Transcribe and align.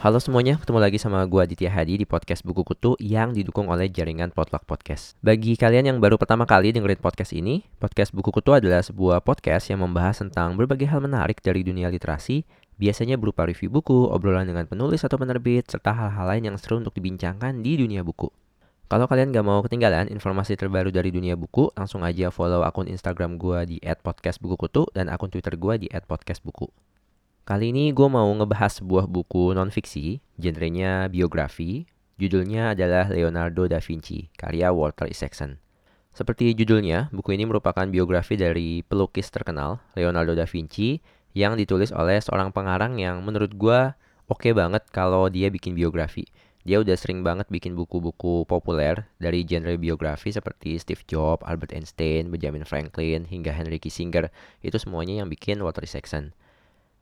Halo 0.00 0.16
semuanya, 0.16 0.56
ketemu 0.56 0.80
lagi 0.80 0.96
sama 0.96 1.20
gua 1.28 1.44
Aditya 1.44 1.68
Hadi 1.68 2.00
di 2.00 2.08
podcast 2.08 2.40
Buku 2.40 2.64
Kutu 2.64 2.96
yang 2.96 3.36
didukung 3.36 3.68
oleh 3.68 3.84
jaringan 3.92 4.32
Potluck 4.32 4.64
Podcast. 4.64 5.12
Bagi 5.20 5.60
kalian 5.60 5.92
yang 5.92 5.98
baru 6.00 6.16
pertama 6.16 6.48
kali 6.48 6.72
dengerin 6.72 6.96
podcast 6.96 7.36
ini, 7.36 7.68
podcast 7.76 8.08
Buku 8.16 8.32
Kutu 8.32 8.56
adalah 8.56 8.80
sebuah 8.80 9.20
podcast 9.20 9.68
yang 9.68 9.84
membahas 9.84 10.24
tentang 10.24 10.56
berbagai 10.56 10.88
hal 10.88 11.04
menarik 11.04 11.44
dari 11.44 11.60
dunia 11.60 11.92
literasi, 11.92 12.48
biasanya 12.80 13.20
berupa 13.20 13.44
review 13.44 13.68
buku, 13.68 14.08
obrolan 14.08 14.48
dengan 14.48 14.64
penulis 14.64 15.04
atau 15.04 15.20
penerbit, 15.20 15.68
serta 15.68 15.92
hal-hal 15.92 16.24
lain 16.32 16.48
yang 16.48 16.56
seru 16.56 16.80
untuk 16.80 16.96
dibincangkan 16.96 17.60
di 17.60 17.76
dunia 17.76 18.00
buku. 18.00 18.39
Kalau 18.90 19.06
kalian 19.06 19.30
gak 19.30 19.46
mau 19.46 19.62
ketinggalan 19.62 20.10
informasi 20.10 20.58
terbaru 20.58 20.90
dari 20.90 21.14
dunia 21.14 21.38
buku, 21.38 21.70
langsung 21.78 22.02
aja 22.02 22.26
follow 22.34 22.66
akun 22.66 22.90
Instagram 22.90 23.38
gua 23.38 23.62
di 23.62 23.78
@podcastbukukutu 23.78 24.90
dan 24.90 25.06
akun 25.06 25.30
Twitter 25.30 25.54
gua 25.54 25.78
di 25.78 25.86
@podcastbuku. 25.86 26.66
Kali 27.46 27.70
ini 27.70 27.94
gue 27.94 28.08
mau 28.10 28.26
ngebahas 28.26 28.82
sebuah 28.82 29.06
buku 29.06 29.54
non-fiksi, 29.54 30.18
genrenya 30.42 31.06
biografi. 31.06 31.86
Judulnya 32.18 32.74
adalah 32.74 33.06
Leonardo 33.06 33.70
da 33.70 33.78
Vinci, 33.78 34.26
karya 34.34 34.74
Walter 34.74 35.06
Isaacson. 35.06 35.62
Seperti 36.10 36.50
judulnya, 36.58 37.14
buku 37.14 37.38
ini 37.38 37.46
merupakan 37.46 37.86
biografi 37.86 38.34
dari 38.34 38.82
pelukis 38.82 39.30
terkenal, 39.30 39.78
Leonardo 39.94 40.34
da 40.34 40.50
Vinci, 40.50 40.98
yang 41.30 41.54
ditulis 41.54 41.94
oleh 41.94 42.18
seorang 42.18 42.50
pengarang 42.50 42.98
yang 42.98 43.22
menurut 43.22 43.54
gue 43.54 43.94
oke 44.26 44.42
okay 44.42 44.50
banget 44.50 44.82
kalau 44.90 45.30
dia 45.30 45.46
bikin 45.46 45.78
biografi. 45.78 46.26
Dia 46.60 46.76
udah 46.76 46.92
sering 46.92 47.24
banget 47.24 47.48
bikin 47.48 47.72
buku-buku 47.72 48.44
populer 48.44 49.08
dari 49.16 49.48
genre 49.48 49.72
biografi 49.80 50.28
seperti 50.28 50.76
Steve 50.76 51.00
Jobs, 51.08 51.40
Albert 51.48 51.72
Einstein, 51.72 52.28
Benjamin 52.28 52.68
Franklin, 52.68 53.24
hingga 53.24 53.48
Henry 53.48 53.80
Kissinger. 53.80 54.28
Itu 54.60 54.76
semuanya 54.76 55.24
yang 55.24 55.32
bikin 55.32 55.64
Walter 55.64 55.88
Isaacson. 55.88 56.36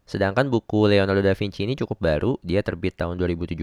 Sedangkan 0.09 0.49
buku 0.49 0.89
Leonardo 0.89 1.21
da 1.21 1.35
Vinci 1.35 1.67
ini 1.67 1.75
cukup 1.75 1.99
baru, 2.01 2.39
dia 2.41 2.63
terbit 2.63 2.97
tahun 2.97 3.19
2017 3.19 3.59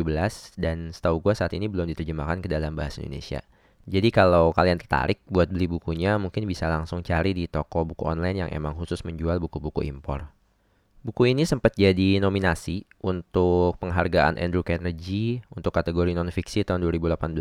dan 0.59 0.91
setahu 0.91 1.23
gue 1.23 1.33
saat 1.33 1.55
ini 1.55 1.65
belum 1.71 1.89
diterjemahkan 1.95 2.43
ke 2.43 2.51
dalam 2.51 2.75
bahasa 2.75 3.01
Indonesia. 3.01 3.41
Jadi 3.87 4.11
kalau 4.11 4.51
kalian 4.51 4.77
tertarik 4.77 5.23
buat 5.31 5.47
beli 5.47 5.71
bukunya, 5.71 6.19
mungkin 6.19 6.43
bisa 6.45 6.67
langsung 6.67 7.01
cari 7.01 7.31
di 7.31 7.47
toko 7.47 7.87
buku 7.87 8.03
online 8.03 8.45
yang 8.45 8.49
emang 8.51 8.75
khusus 8.75 9.01
menjual 9.07 9.39
buku-buku 9.39 9.87
impor. 9.87 10.34
Buku 11.05 11.29
ini 11.29 11.45
sempat 11.45 11.77
jadi 11.77 12.17
nominasi 12.17 12.89
untuk 13.05 13.77
penghargaan 13.77 14.41
Andrew 14.41 14.65
Carnegie 14.65 15.45
untuk 15.53 15.69
kategori 15.69 16.17
non-fiksi 16.17 16.65
tahun 16.65 16.81
2018 16.81 17.37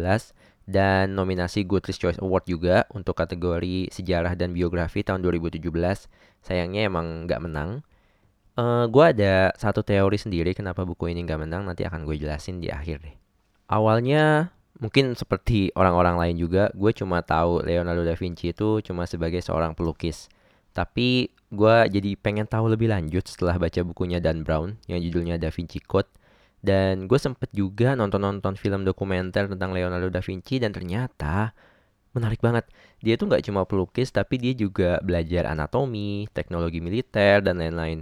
dan 0.69 1.17
nominasi 1.17 1.65
Goodreads 1.65 1.97
Choice 1.97 2.21
Award 2.21 2.45
juga 2.45 2.85
untuk 2.93 3.17
kategori 3.17 3.89
sejarah 3.89 4.37
dan 4.37 4.53
biografi 4.53 5.01
tahun 5.01 5.25
2017. 5.25 5.65
Sayangnya 6.45 6.93
emang 6.93 7.25
nggak 7.25 7.41
menang. 7.41 7.81
Uh, 8.53 8.85
eh, 8.85 8.93
gue 8.93 9.05
ada 9.17 9.35
satu 9.57 9.81
teori 9.81 10.21
sendiri 10.21 10.53
kenapa 10.53 10.85
buku 10.85 11.09
ini 11.17 11.25
nggak 11.25 11.49
menang 11.49 11.65
nanti 11.65 11.89
akan 11.89 12.05
gue 12.05 12.21
jelasin 12.21 12.61
di 12.61 12.69
akhir 12.69 13.01
deh. 13.01 13.17
Awalnya 13.73 14.53
mungkin 14.77 15.17
seperti 15.17 15.73
orang-orang 15.73 16.21
lain 16.21 16.37
juga, 16.37 16.69
gue 16.77 16.93
cuma 16.93 17.25
tahu 17.25 17.65
Leonardo 17.65 18.05
da 18.05 18.13
Vinci 18.13 18.53
itu 18.53 18.85
cuma 18.85 19.09
sebagai 19.09 19.41
seorang 19.41 19.73
pelukis. 19.73 20.29
Tapi 20.75 21.31
gue 21.55 21.77
jadi 21.87 22.11
pengen 22.19 22.51
tahu 22.51 22.75
lebih 22.75 22.91
lanjut 22.91 23.23
setelah 23.31 23.57
baca 23.57 23.81
bukunya 23.87 24.19
Dan 24.19 24.43
Brown 24.43 24.75
yang 24.91 24.99
judulnya 24.99 25.39
Da 25.39 25.55
Vinci 25.55 25.79
Code. 25.79 26.11
Dan 26.65 27.07
gue 27.07 27.21
sempet 27.21 27.53
juga 27.55 27.95
nonton-nonton 27.95 28.59
film 28.59 28.83
dokumenter 28.83 29.47
tentang 29.47 29.71
Leonardo 29.77 30.09
da 30.09 30.25
Vinci 30.25 30.59
dan 30.59 30.73
ternyata 30.73 31.53
menarik 32.17 32.41
banget. 32.41 32.67
Dia 33.05 33.21
tuh 33.21 33.29
nggak 33.29 33.45
cuma 33.47 33.69
pelukis 33.69 34.09
tapi 34.11 34.41
dia 34.41 34.57
juga 34.57 34.97
belajar 35.05 35.47
anatomi, 35.47 36.27
teknologi 36.33 36.81
militer 36.81 37.45
dan 37.45 37.61
lain-lain 37.61 38.01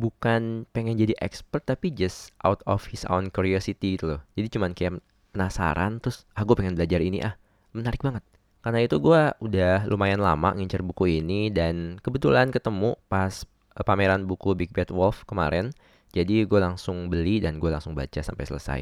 bukan 0.00 0.64
pengen 0.72 0.96
jadi 0.96 1.12
expert 1.20 1.68
tapi 1.68 1.92
just 1.92 2.32
out 2.40 2.64
of 2.64 2.88
his 2.88 3.04
own 3.12 3.28
curiosity 3.28 4.00
gitu 4.00 4.16
loh 4.16 4.20
jadi 4.32 4.48
cuman 4.56 4.72
kayak 4.72 5.04
penasaran 5.36 6.00
terus 6.00 6.24
ah 6.32 6.42
gue 6.42 6.56
pengen 6.56 6.74
belajar 6.74 7.04
ini 7.04 7.20
ah 7.20 7.36
menarik 7.76 8.00
banget 8.00 8.24
karena 8.60 8.84
itu 8.84 9.00
gue 9.00 9.20
udah 9.40 9.88
lumayan 9.88 10.20
lama 10.20 10.52
ngincer 10.52 10.84
buku 10.84 11.20
ini 11.24 11.48
dan 11.48 11.96
kebetulan 12.04 12.52
ketemu 12.52 12.96
pas 13.08 13.48
eh, 13.76 13.84
pameran 13.84 14.28
buku 14.28 14.52
Big 14.52 14.70
Bad 14.76 14.92
Wolf 14.92 15.24
kemarin. 15.24 15.72
Jadi 16.10 16.44
gue 16.44 16.60
langsung 16.60 17.08
beli 17.08 17.40
dan 17.40 17.62
gue 17.62 17.70
langsung 17.70 17.96
baca 17.96 18.20
sampai 18.20 18.44
selesai. 18.44 18.80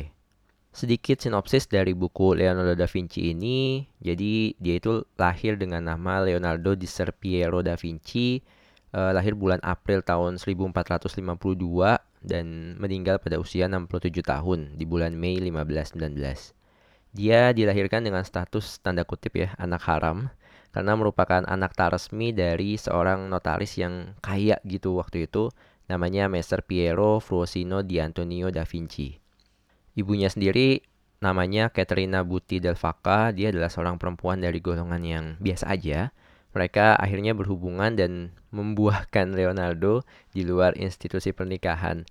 Sedikit 0.72 1.20
sinopsis 1.20 1.68
dari 1.68 1.92
buku 1.92 2.34
Leonardo 2.34 2.72
da 2.74 2.88
Vinci 2.88 3.30
ini. 3.30 3.84
Jadi 4.00 4.56
dia 4.58 4.80
itu 4.80 5.04
lahir 5.14 5.60
dengan 5.60 5.84
nama 5.84 6.24
Leonardo 6.24 6.74
di 6.74 6.88
Serpiero 6.88 7.60
da 7.60 7.76
Vinci 7.76 8.40
uh, 8.94 9.12
lahir 9.12 9.36
bulan 9.36 9.60
April 9.60 10.00
tahun 10.00 10.40
1452 10.40 11.14
dan 12.24 12.74
meninggal 12.80 13.22
pada 13.22 13.38
usia 13.38 13.70
67 13.70 14.24
tahun 14.24 14.74
di 14.74 14.84
bulan 14.88 15.14
Mei 15.14 15.38
1519. 15.38 16.57
Dia 17.12 17.52
dilahirkan 17.56 18.04
dengan 18.04 18.22
status 18.22 18.80
tanda 18.84 19.04
kutip 19.04 19.36
ya 19.36 19.54
anak 19.56 19.84
haram 19.88 20.28
karena 20.72 20.92
merupakan 20.94 21.42
anak 21.48 21.72
tak 21.72 21.96
resmi 21.96 22.30
dari 22.30 22.76
seorang 22.76 23.26
notaris 23.32 23.80
yang 23.80 24.14
kaya 24.20 24.60
gitu 24.68 25.00
waktu 25.00 25.24
itu 25.26 25.48
namanya 25.88 26.28
Messer 26.28 26.60
Piero 26.60 27.18
Fruosino 27.18 27.80
di 27.80 27.96
Antonio 27.98 28.52
da 28.52 28.68
Vinci. 28.68 29.16
Ibunya 29.96 30.28
sendiri 30.28 30.84
namanya 31.18 31.72
Caterina 31.72 32.22
Butti 32.22 32.60
del 32.60 32.76
Vaca, 32.76 33.32
dia 33.32 33.50
adalah 33.50 33.72
seorang 33.72 33.96
perempuan 33.96 34.38
dari 34.38 34.60
golongan 34.60 35.02
yang 35.02 35.24
biasa 35.40 35.66
aja 35.72 36.12
mereka 36.56 36.96
akhirnya 36.96 37.36
berhubungan 37.36 37.92
dan 37.94 38.32
membuahkan 38.50 39.36
Leonardo 39.36 40.02
di 40.32 40.42
luar 40.42 40.74
institusi 40.80 41.30
pernikahan. 41.36 42.08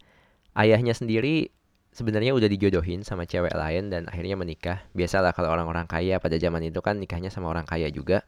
Ayahnya 0.53 0.93
sendiri 0.93 1.53
sebenarnya 1.97 2.37
udah 2.37 2.45
dijodohin 2.45 3.01
sama 3.01 3.25
cewek 3.25 3.57
lain 3.57 3.89
dan 3.89 4.05
akhirnya 4.05 4.37
menikah. 4.37 4.85
Biasalah 4.93 5.33
kalau 5.33 5.49
orang-orang 5.49 5.89
kaya 5.89 6.21
pada 6.21 6.37
zaman 6.37 6.61
itu 6.69 6.77
kan 6.85 7.01
nikahnya 7.01 7.33
sama 7.33 7.49
orang 7.49 7.65
kaya 7.65 7.89
juga. 7.89 8.21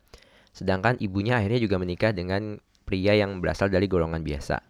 Sedangkan 0.50 0.98
ibunya 0.98 1.38
akhirnya 1.38 1.62
juga 1.62 1.78
menikah 1.78 2.10
dengan 2.10 2.58
pria 2.90 3.14
yang 3.14 3.38
berasal 3.38 3.70
dari 3.70 3.86
golongan 3.86 4.26
biasa. 4.26 4.66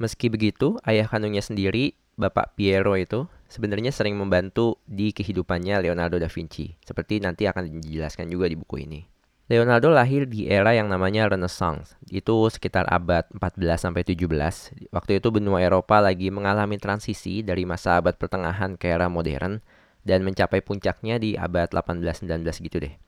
Meski 0.00 0.32
begitu, 0.32 0.80
ayah 0.88 1.04
kandungnya 1.04 1.44
sendiri, 1.44 1.92
Bapak 2.16 2.56
Piero 2.56 2.96
itu, 2.96 3.28
sebenarnya 3.52 3.92
sering 3.92 4.16
membantu 4.16 4.80
di 4.88 5.12
kehidupannya 5.12 5.84
Leonardo 5.84 6.16
da 6.16 6.32
Vinci. 6.32 6.72
Seperti 6.80 7.20
nanti 7.20 7.44
akan 7.44 7.80
dijelaskan 7.84 8.32
juga 8.32 8.48
di 8.48 8.56
buku 8.56 8.88
ini. 8.88 9.15
Leonardo 9.46 9.94
lahir 9.94 10.26
di 10.26 10.50
era 10.50 10.74
yang 10.74 10.90
namanya 10.90 11.30
Renaissance. 11.30 11.94
Itu 12.10 12.50
sekitar 12.50 12.82
abad 12.90 13.30
14 13.30 13.78
sampai 13.78 14.02
17. 14.02 14.90
Waktu 14.90 15.22
itu 15.22 15.28
benua 15.30 15.62
Eropa 15.62 16.02
lagi 16.02 16.34
mengalami 16.34 16.82
transisi 16.82 17.46
dari 17.46 17.62
masa 17.62 18.02
abad 18.02 18.18
pertengahan 18.18 18.74
ke 18.74 18.90
era 18.90 19.06
modern 19.06 19.62
dan 20.02 20.26
mencapai 20.26 20.66
puncaknya 20.66 21.22
di 21.22 21.38
abad 21.38 21.70
18-19 21.70 22.42
gitu 22.58 22.76
deh. 22.82 22.98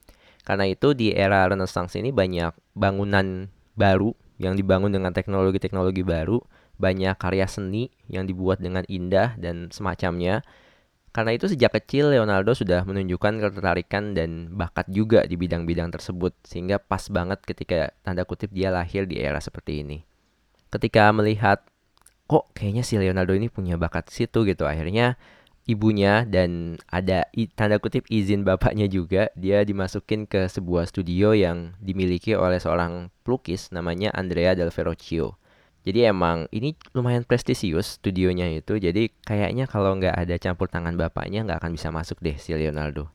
Karena 0.46 0.70
itu 0.70 0.94
di 0.94 1.10
era 1.10 1.42
Renaissance 1.50 1.98
ini 1.98 2.14
banyak 2.14 2.54
bangunan 2.70 3.50
baru 3.74 4.14
yang 4.38 4.54
dibangun 4.54 4.94
dengan 4.94 5.10
teknologi-teknologi 5.10 6.06
baru, 6.06 6.38
banyak 6.78 7.18
karya 7.18 7.50
seni 7.50 7.90
yang 8.06 8.30
dibuat 8.30 8.62
dengan 8.62 8.86
indah 8.86 9.34
dan 9.34 9.74
semacamnya 9.74 10.46
karena 11.10 11.34
itu 11.34 11.48
sejak 11.48 11.72
kecil 11.72 12.12
Leonardo 12.12 12.52
sudah 12.52 12.84
menunjukkan 12.84 13.40
ketertarikan 13.40 14.12
dan 14.12 14.52
bakat 14.52 14.86
juga 14.92 15.24
di 15.24 15.40
bidang-bidang 15.40 15.88
tersebut 15.88 16.36
sehingga 16.44 16.76
pas 16.76 17.08
banget 17.08 17.40
ketika 17.42 17.90
tanda 18.04 18.28
kutip 18.28 18.52
dia 18.52 18.68
lahir 18.68 19.08
di 19.08 19.18
era 19.18 19.40
seperti 19.40 19.82
ini. 19.82 20.04
Ketika 20.68 21.08
melihat 21.16 21.64
kok 22.28 22.52
kayaknya 22.52 22.84
si 22.84 23.00
Leonardo 23.00 23.32
ini 23.32 23.48
punya 23.48 23.80
bakat 23.80 24.12
situ 24.12 24.44
gitu 24.44 24.68
akhirnya 24.68 25.16
ibunya 25.64 26.28
dan 26.28 26.76
ada 26.88 27.28
tanda 27.56 27.80
kutip 27.80 28.04
izin 28.08 28.44
bapaknya 28.44 28.84
juga 28.88 29.32
dia 29.32 29.64
dimasukin 29.64 30.28
ke 30.28 30.48
sebuah 30.48 30.88
studio 30.88 31.32
yang 31.32 31.76
dimiliki 31.80 32.36
oleh 32.36 32.60
seorang 32.60 33.08
pelukis 33.24 33.72
namanya 33.72 34.12
Andrea 34.16 34.56
del 34.56 34.72
Verrocchio. 34.72 35.40
Jadi 35.86 36.04
emang 36.04 36.50
ini 36.50 36.74
lumayan 36.92 37.24
prestisius 37.24 37.98
studionya 37.98 38.50
itu. 38.50 38.76
Jadi 38.76 39.14
kayaknya 39.24 39.70
kalau 39.70 39.96
nggak 39.96 40.14
ada 40.14 40.34
campur 40.36 40.68
tangan 40.68 40.98
bapaknya 40.98 41.46
nggak 41.46 41.58
akan 41.64 41.72
bisa 41.74 41.88
masuk 41.88 42.18
deh 42.20 42.36
si 42.36 42.52
Leonardo. 42.52 43.08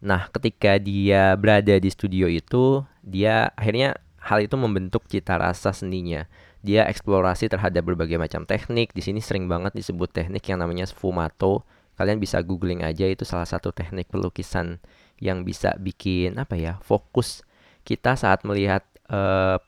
Nah 0.00 0.28
ketika 0.32 0.78
dia 0.80 1.34
berada 1.36 1.76
di 1.76 1.90
studio 1.92 2.30
itu, 2.30 2.84
dia 3.02 3.50
akhirnya 3.58 3.98
hal 4.22 4.42
itu 4.42 4.56
membentuk 4.56 5.04
cita 5.10 5.36
rasa 5.36 5.74
seninya. 5.74 6.24
Dia 6.66 6.88
eksplorasi 6.90 7.46
terhadap 7.46 7.86
berbagai 7.86 8.18
macam 8.18 8.42
teknik. 8.42 8.90
Di 8.90 9.02
sini 9.04 9.22
sering 9.22 9.46
banget 9.46 9.76
disebut 9.76 10.10
teknik 10.10 10.42
yang 10.50 10.58
namanya 10.58 10.88
sfumato. 10.88 11.62
Kalian 11.96 12.20
bisa 12.20 12.42
googling 12.44 12.84
aja 12.84 13.08
itu 13.08 13.24
salah 13.24 13.48
satu 13.48 13.72
teknik 13.72 14.12
pelukisan 14.12 14.82
yang 15.16 15.48
bisa 15.48 15.72
bikin 15.80 16.36
apa 16.36 16.60
ya 16.60 16.76
fokus 16.84 17.40
kita 17.86 18.18
saat 18.18 18.42
melihat 18.42 18.82
uh, 19.08 19.62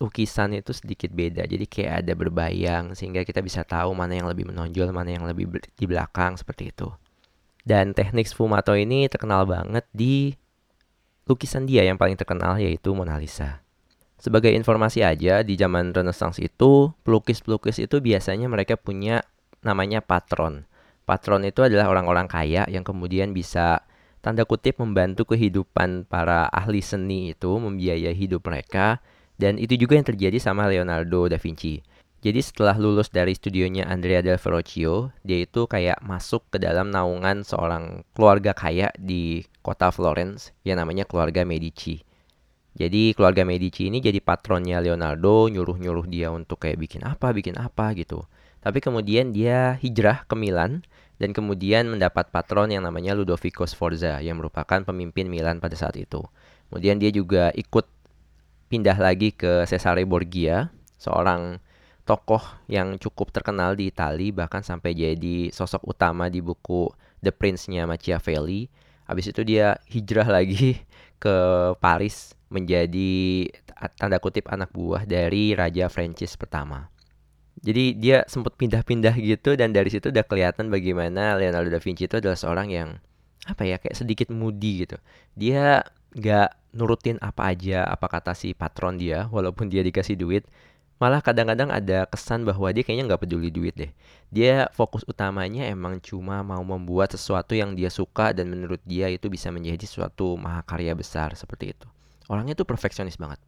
lukisan 0.00 0.56
itu 0.56 0.72
sedikit 0.72 1.12
beda. 1.12 1.44
Jadi 1.44 1.68
kayak 1.68 2.02
ada 2.02 2.12
berbayang 2.16 2.96
sehingga 2.96 3.20
kita 3.22 3.44
bisa 3.44 3.62
tahu 3.62 3.92
mana 3.92 4.16
yang 4.16 4.26
lebih 4.26 4.48
menonjol, 4.48 4.88
mana 4.90 5.12
yang 5.12 5.28
lebih 5.28 5.60
di 5.76 5.84
belakang 5.84 6.40
seperti 6.40 6.72
itu. 6.72 6.88
Dan 7.60 7.92
teknik 7.92 8.24
sfumato 8.24 8.72
ini 8.72 9.04
terkenal 9.12 9.44
banget 9.44 9.84
di 9.92 10.32
lukisan 11.28 11.68
dia 11.68 11.84
yang 11.84 12.00
paling 12.00 12.16
terkenal 12.16 12.56
yaitu 12.56 12.96
Mona 12.96 13.20
Lisa. 13.20 13.60
Sebagai 14.20 14.52
informasi 14.52 15.00
aja, 15.00 15.40
di 15.40 15.56
zaman 15.56 15.96
Renaissance 15.96 16.40
itu, 16.40 16.92
pelukis-pelukis 17.04 17.80
itu 17.80 18.04
biasanya 18.04 18.52
mereka 18.52 18.76
punya 18.76 19.24
namanya 19.64 20.04
patron. 20.04 20.68
Patron 21.08 21.44
itu 21.48 21.64
adalah 21.64 21.88
orang-orang 21.88 22.28
kaya 22.28 22.68
yang 22.68 22.84
kemudian 22.84 23.32
bisa 23.32 23.84
tanda 24.20 24.44
kutip 24.44 24.76
membantu 24.76 25.32
kehidupan 25.32 26.04
para 26.04 26.52
ahli 26.52 26.84
seni 26.84 27.32
itu 27.32 27.48
membiayai 27.48 28.12
hidup 28.12 28.44
mereka 28.44 29.00
dan 29.40 29.56
itu 29.56 29.80
juga 29.80 29.96
yang 29.96 30.04
terjadi 30.04 30.36
sama 30.36 30.68
Leonardo 30.68 31.32
da 31.32 31.40
Vinci. 31.40 31.80
Jadi 32.20 32.44
setelah 32.44 32.76
lulus 32.76 33.08
dari 33.08 33.32
studionya 33.32 33.88
Andrea 33.88 34.20
del 34.20 34.36
Verrocchio, 34.36 35.08
dia 35.24 35.40
itu 35.40 35.64
kayak 35.64 36.04
masuk 36.04 36.44
ke 36.52 36.60
dalam 36.60 36.92
naungan 36.92 37.40
seorang 37.48 38.04
keluarga 38.12 38.52
kaya 38.52 38.92
di 39.00 39.40
kota 39.64 39.88
Florence 39.88 40.52
yang 40.60 40.84
namanya 40.84 41.08
keluarga 41.08 41.48
Medici. 41.48 42.04
Jadi 42.76 43.16
keluarga 43.16 43.48
Medici 43.48 43.88
ini 43.88 44.04
jadi 44.04 44.20
patronnya 44.20 44.84
Leonardo, 44.84 45.48
nyuruh-nyuruh 45.48 46.04
dia 46.12 46.28
untuk 46.28 46.60
kayak 46.60 46.76
bikin 46.76 47.08
apa, 47.08 47.32
bikin 47.32 47.56
apa 47.56 47.96
gitu. 47.96 48.28
Tapi 48.60 48.84
kemudian 48.84 49.32
dia 49.32 49.80
hijrah 49.80 50.28
ke 50.28 50.36
Milan 50.36 50.84
dan 51.16 51.32
kemudian 51.32 51.88
mendapat 51.88 52.28
patron 52.28 52.68
yang 52.68 52.84
namanya 52.84 53.16
Ludovico 53.16 53.64
Sforza 53.64 54.20
yang 54.20 54.36
merupakan 54.36 54.84
pemimpin 54.84 55.24
Milan 55.32 55.56
pada 55.56 55.72
saat 55.72 55.96
itu. 55.96 56.20
Kemudian 56.68 57.00
dia 57.00 57.08
juga 57.08 57.48
ikut 57.56 57.88
pindah 58.70 58.94
lagi 58.94 59.34
ke 59.34 59.66
Cesare 59.66 60.06
Borgia, 60.06 60.70
seorang 60.94 61.58
tokoh 62.06 62.42
yang 62.70 62.96
cukup 63.02 63.34
terkenal 63.34 63.74
di 63.74 63.90
Italia 63.90 64.34
bahkan 64.34 64.62
sampai 64.62 64.94
jadi 64.94 65.50
sosok 65.50 65.90
utama 65.90 66.30
di 66.30 66.38
buku 66.38 66.86
The 67.18 67.34
Prince-nya 67.34 67.90
Machiavelli. 67.90 68.70
Habis 69.10 69.34
itu 69.34 69.42
dia 69.42 69.74
hijrah 69.90 70.30
lagi 70.38 70.78
ke 71.18 71.36
Paris 71.82 72.38
menjadi 72.50 73.46
tanda 73.98 74.18
kutip 74.22 74.46
anak 74.50 74.70
buah 74.70 75.02
dari 75.06 75.54
Raja 75.54 75.90
Francis 75.90 76.38
pertama. 76.38 76.90
Jadi 77.60 77.98
dia 77.98 78.24
sempat 78.24 78.56
pindah-pindah 78.56 79.14
gitu 79.20 79.52
dan 79.58 79.74
dari 79.74 79.92
situ 79.92 80.08
udah 80.08 80.24
kelihatan 80.24 80.72
bagaimana 80.72 81.36
Leonardo 81.36 81.68
da 81.68 81.82
Vinci 81.82 82.08
itu 82.08 82.16
adalah 82.16 82.38
seorang 82.38 82.72
yang 82.72 82.88
apa 83.44 83.68
ya 83.68 83.76
kayak 83.76 83.98
sedikit 83.98 84.32
moody 84.32 84.88
gitu. 84.88 84.96
Dia 85.36 85.84
nggak 86.16 86.59
nurutin 86.70 87.18
apa 87.18 87.50
aja 87.50 87.86
apa 87.86 88.06
kata 88.06 88.34
si 88.34 88.54
patron 88.54 88.98
dia 88.98 89.26
walaupun 89.30 89.66
dia 89.70 89.82
dikasih 89.82 90.18
duit. 90.18 90.46
Malah 91.00 91.24
kadang-kadang 91.24 91.72
ada 91.72 92.04
kesan 92.04 92.44
bahwa 92.44 92.68
dia 92.76 92.84
kayaknya 92.84 93.08
nggak 93.08 93.24
peduli 93.24 93.48
duit 93.48 93.72
deh. 93.72 93.88
Dia 94.28 94.68
fokus 94.76 95.00
utamanya 95.08 95.64
emang 95.64 95.96
cuma 95.96 96.44
mau 96.44 96.60
membuat 96.60 97.16
sesuatu 97.16 97.56
yang 97.56 97.72
dia 97.72 97.88
suka 97.88 98.36
dan 98.36 98.52
menurut 98.52 98.84
dia 98.84 99.08
itu 99.08 99.32
bisa 99.32 99.48
menjadi 99.48 99.88
suatu 99.88 100.36
mahakarya 100.36 100.92
besar 100.92 101.32
seperti 101.32 101.72
itu. 101.72 101.88
Orangnya 102.28 102.52
tuh 102.52 102.68
perfeksionis 102.68 103.16
banget. 103.16 103.40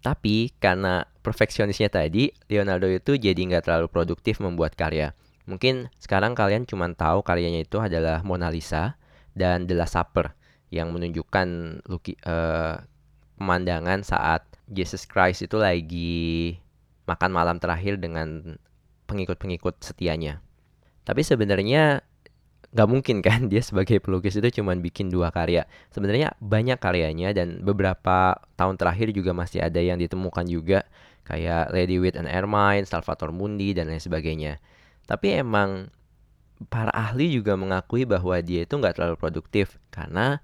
Tapi 0.00 0.56
karena 0.56 1.04
perfeksionisnya 1.20 1.92
tadi, 1.92 2.32
Leonardo 2.48 2.88
itu 2.88 3.20
jadi 3.20 3.36
nggak 3.36 3.68
terlalu 3.68 3.92
produktif 3.92 4.40
membuat 4.40 4.72
karya. 4.72 5.12
Mungkin 5.44 5.92
sekarang 6.00 6.32
kalian 6.32 6.64
cuma 6.64 6.88
tahu 6.96 7.20
karyanya 7.20 7.60
itu 7.60 7.76
adalah 7.76 8.24
Mona 8.24 8.48
Lisa 8.48 8.96
dan 9.36 9.68
The 9.68 9.76
Last 9.76 9.94
Supper 10.00 10.32
yang 10.70 10.90
menunjukkan 10.90 11.80
luki, 11.86 12.18
uh, 12.26 12.82
pemandangan 13.38 14.02
saat 14.02 14.42
Jesus 14.66 15.06
Christ 15.06 15.46
itu 15.46 15.56
lagi 15.60 16.58
makan 17.06 17.30
malam 17.30 17.56
terakhir 17.62 18.02
dengan 18.02 18.58
pengikut-pengikut 19.06 19.78
setianya. 19.78 20.42
Tapi 21.06 21.22
sebenarnya 21.22 22.02
nggak 22.74 22.88
mungkin 22.90 23.22
kan 23.22 23.46
dia 23.52 23.62
sebagai 23.62 24.02
pelukis 24.02 24.34
itu 24.36 24.60
cuma 24.60 24.74
bikin 24.74 25.06
dua 25.08 25.30
karya. 25.30 25.70
Sebenarnya 25.94 26.34
banyak 26.42 26.82
karyanya 26.82 27.30
dan 27.30 27.62
beberapa 27.62 28.34
tahun 28.58 28.74
terakhir 28.74 29.14
juga 29.14 29.30
masih 29.30 29.62
ada 29.62 29.78
yang 29.78 30.02
ditemukan 30.02 30.44
juga 30.50 30.82
kayak 31.26 31.70
Lady 31.70 32.02
with 32.02 32.18
an 32.18 32.26
Ermine, 32.26 32.86
Salvator 32.86 33.30
Mundi 33.30 33.70
dan 33.70 33.86
lain 33.86 34.02
sebagainya. 34.02 34.58
Tapi 35.06 35.38
emang 35.38 35.94
para 36.66 36.90
ahli 36.90 37.30
juga 37.30 37.54
mengakui 37.54 38.08
bahwa 38.08 38.34
dia 38.42 38.64
itu 38.64 38.74
nggak 38.74 38.98
terlalu 38.98 39.16
produktif 39.20 39.78
karena 39.92 40.40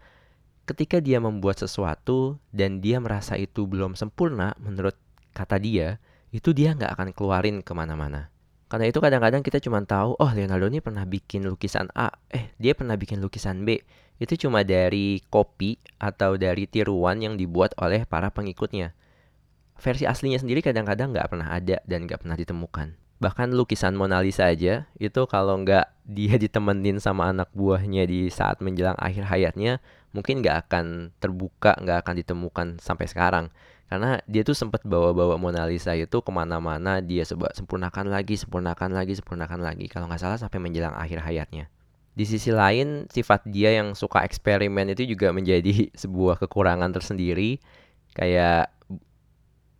ketika 0.64 1.02
dia 1.02 1.18
membuat 1.18 1.58
sesuatu 1.58 2.38
dan 2.54 2.78
dia 2.78 3.02
merasa 3.02 3.34
itu 3.34 3.66
belum 3.66 3.98
sempurna 3.98 4.54
menurut 4.62 4.94
kata 5.34 5.58
dia, 5.58 5.98
itu 6.32 6.54
dia 6.54 6.72
nggak 6.72 6.92
akan 6.96 7.08
keluarin 7.12 7.60
ke 7.60 7.72
mana-mana. 7.74 8.32
Karena 8.72 8.88
itu 8.88 9.04
kadang-kadang 9.04 9.44
kita 9.44 9.60
cuma 9.60 9.84
tahu, 9.84 10.16
oh 10.16 10.30
Leonardo 10.32 10.64
ini 10.64 10.80
pernah 10.80 11.04
bikin 11.04 11.44
lukisan 11.44 11.92
A, 11.92 12.08
eh 12.32 12.56
dia 12.56 12.72
pernah 12.72 12.96
bikin 12.96 13.20
lukisan 13.20 13.68
B. 13.68 13.84
Itu 14.16 14.38
cuma 14.40 14.64
dari 14.64 15.20
kopi 15.28 15.76
atau 16.00 16.40
dari 16.40 16.64
tiruan 16.64 17.20
yang 17.20 17.36
dibuat 17.36 17.76
oleh 17.76 18.08
para 18.08 18.32
pengikutnya. 18.32 18.96
Versi 19.76 20.08
aslinya 20.08 20.40
sendiri 20.40 20.64
kadang-kadang 20.64 21.12
nggak 21.12 21.28
pernah 21.28 21.52
ada 21.52 21.84
dan 21.84 22.08
nggak 22.08 22.24
pernah 22.24 22.38
ditemukan. 22.38 23.01
Bahkan 23.22 23.54
lukisan 23.54 23.94
Mona 23.94 24.18
Lisa 24.18 24.50
aja, 24.50 24.90
itu 24.98 25.20
kalau 25.30 25.62
nggak 25.62 25.86
dia 26.02 26.34
ditemenin 26.42 26.98
sama 26.98 27.30
anak 27.30 27.54
buahnya 27.54 28.02
di 28.10 28.26
saat 28.26 28.58
menjelang 28.58 28.98
akhir 28.98 29.30
hayatnya, 29.30 29.78
mungkin 30.10 30.42
nggak 30.42 30.66
akan 30.66 31.14
terbuka, 31.22 31.78
nggak 31.78 32.02
akan 32.02 32.14
ditemukan 32.18 32.66
sampai 32.82 33.06
sekarang. 33.06 33.46
Karena 33.86 34.18
dia 34.26 34.42
tuh 34.42 34.56
sempat 34.56 34.82
bawa-bawa 34.82 35.38
Mona 35.38 35.68
Lisa 35.68 35.94
itu 35.94 36.18
ke 36.18 36.30
mana-mana 36.32 36.98
dia 37.04 37.22
seba 37.28 37.52
sempurnakan 37.52 38.08
lagi 38.08 38.40
sempurnakan 38.40 38.96
lagi 38.96 39.12
sempurnakan 39.20 39.60
lagi 39.60 39.84
kalau 39.86 40.08
nggak 40.08 40.18
salah 40.18 40.40
sampai 40.40 40.58
menjelang 40.58 40.96
akhir 40.96 41.22
hayatnya. 41.22 41.68
Di 42.12 42.24
sisi 42.26 42.50
lain 42.50 43.06
sifat 43.12 43.46
dia 43.46 43.72
yang 43.72 43.94
suka 43.94 44.24
eksperimen 44.26 44.96
itu 44.96 45.06
juga 45.06 45.30
menjadi 45.30 45.88
sebuah 46.02 46.42
kekurangan 46.42 46.90
tersendiri. 46.90 47.62
Kayak 48.12 48.72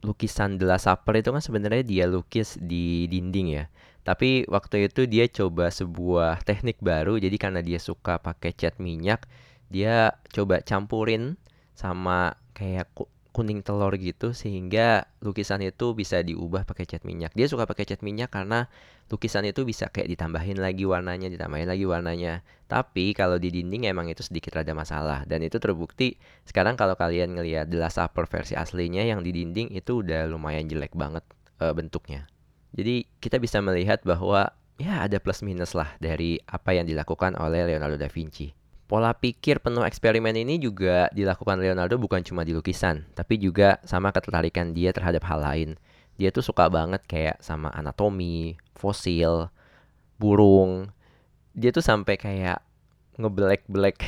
lukisan 0.03 0.59
The 0.59 0.67
Last 0.67 0.91
Supper 0.91 1.19
itu 1.19 1.31
kan 1.31 1.43
sebenarnya 1.43 1.83
dia 1.87 2.05
lukis 2.11 2.59
di 2.59 3.07
dinding 3.07 3.49
ya. 3.55 3.65
Tapi 4.03 4.51
waktu 4.51 4.91
itu 4.91 5.07
dia 5.07 5.31
coba 5.31 5.71
sebuah 5.71 6.43
teknik 6.43 6.83
baru 6.83 7.23
jadi 7.23 7.37
karena 7.39 7.63
dia 7.63 7.79
suka 7.79 8.19
pakai 8.19 8.51
cat 8.51 8.83
minyak 8.83 9.31
dia 9.73 10.19
coba 10.35 10.61
campurin 10.61 11.39
sama 11.73 12.37
kayak 12.53 12.91
kuning 13.33 13.65
telur 13.65 13.97
gitu 13.97 14.37
sehingga 14.37 15.09
lukisan 15.25 15.65
itu 15.65 15.97
bisa 15.97 16.21
diubah 16.21 16.69
pakai 16.69 16.85
cat 16.85 17.03
minyak. 17.09 17.33
Dia 17.33 17.49
suka 17.49 17.65
pakai 17.65 17.89
cat 17.89 18.05
minyak 18.05 18.29
karena 18.29 18.69
lukisan 19.09 19.49
itu 19.49 19.65
bisa 19.65 19.89
kayak 19.89 20.13
ditambahin 20.13 20.61
lagi 20.61 20.85
warnanya, 20.85 21.33
ditambahin 21.33 21.65
lagi 21.67 21.89
warnanya. 21.89 22.45
Tapi 22.69 23.17
kalau 23.17 23.41
di 23.41 23.49
dinding 23.49 23.89
emang 23.89 24.13
itu 24.13 24.21
sedikit 24.21 24.61
rada 24.61 24.77
masalah 24.77 25.25
dan 25.25 25.41
itu 25.41 25.57
terbukti 25.57 26.21
sekarang 26.45 26.77
kalau 26.77 26.93
kalian 26.93 27.33
ngelihat 27.33 27.73
The 27.73 27.81
Last 27.81 27.97
Supper 27.97 28.29
versi 28.29 28.53
aslinya 28.53 29.03
yang 29.03 29.25
di 29.25 29.33
dinding 29.33 29.73
itu 29.73 30.05
udah 30.05 30.29
lumayan 30.29 30.69
jelek 30.69 30.93
banget 30.93 31.25
e, 31.57 31.73
bentuknya. 31.73 32.29
Jadi 32.77 33.09
kita 33.21 33.41
bisa 33.41 33.61
melihat 33.65 34.05
bahwa 34.05 34.53
ya 34.81 35.05
ada 35.05 35.21
plus 35.21 35.45
minus 35.45 35.73
lah 35.73 35.89
dari 36.01 36.41
apa 36.49 36.73
yang 36.73 36.85
dilakukan 36.85 37.37
oleh 37.37 37.69
Leonardo 37.69 37.97
da 37.97 38.09
Vinci. 38.09 38.62
Pola 38.91 39.17
pikir 39.17 39.63
penuh 39.63 39.87
eksperimen 39.87 40.37
ini 40.37 40.61
juga 40.61 41.09
dilakukan 41.17 41.57
Leonardo 41.57 41.97
bukan 41.97 42.21
cuma 42.21 42.45
di 42.45 42.53
lukisan, 42.53 43.09
tapi 43.17 43.41
juga 43.41 43.81
sama 43.89 44.13
ketertarikan 44.13 44.77
dia 44.77 44.93
terhadap 44.93 45.25
hal 45.25 45.41
lain. 45.41 45.71
Dia 46.21 46.29
tuh 46.29 46.45
suka 46.45 46.69
banget 46.69 47.01
kayak 47.09 47.41
sama 47.41 47.73
anatomi, 47.73 48.61
fosil, 48.77 49.49
burung. 50.21 50.93
Dia 51.57 51.73
tuh 51.73 51.81
sampai 51.81 52.21
kayak 52.21 52.61
ngebelek-belek 53.17 54.05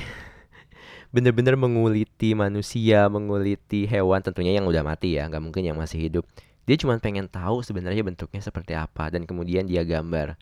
bener-bener 1.15 1.57
menguliti 1.57 2.37
manusia, 2.37 3.09
menguliti 3.09 3.89
hewan 3.89 4.21
tentunya 4.21 4.59
yang 4.59 4.69
udah 4.69 4.85
mati 4.85 5.17
ya, 5.17 5.31
nggak 5.31 5.43
mungkin 5.43 5.65
yang 5.65 5.81
masih 5.81 6.11
hidup. 6.11 6.25
Dia 6.65 6.77
cuma 6.81 6.97
pengen 7.01 7.29
tahu 7.29 7.61
sebenarnya 7.61 8.05
bentuknya 8.05 8.41
seperti 8.41 8.73
apa 8.73 9.13
dan 9.13 9.29
kemudian 9.29 9.69
dia 9.69 9.85
gambar 9.85 10.37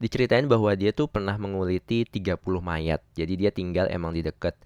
diceritain 0.00 0.48
bahwa 0.48 0.72
dia 0.74 0.90
tuh 0.96 1.06
pernah 1.06 1.36
menguliti 1.36 2.08
30 2.08 2.40
mayat. 2.64 3.04
Jadi 3.14 3.36
dia 3.36 3.50
tinggal 3.52 3.86
emang 3.92 4.16
di 4.16 4.24
dekat 4.24 4.56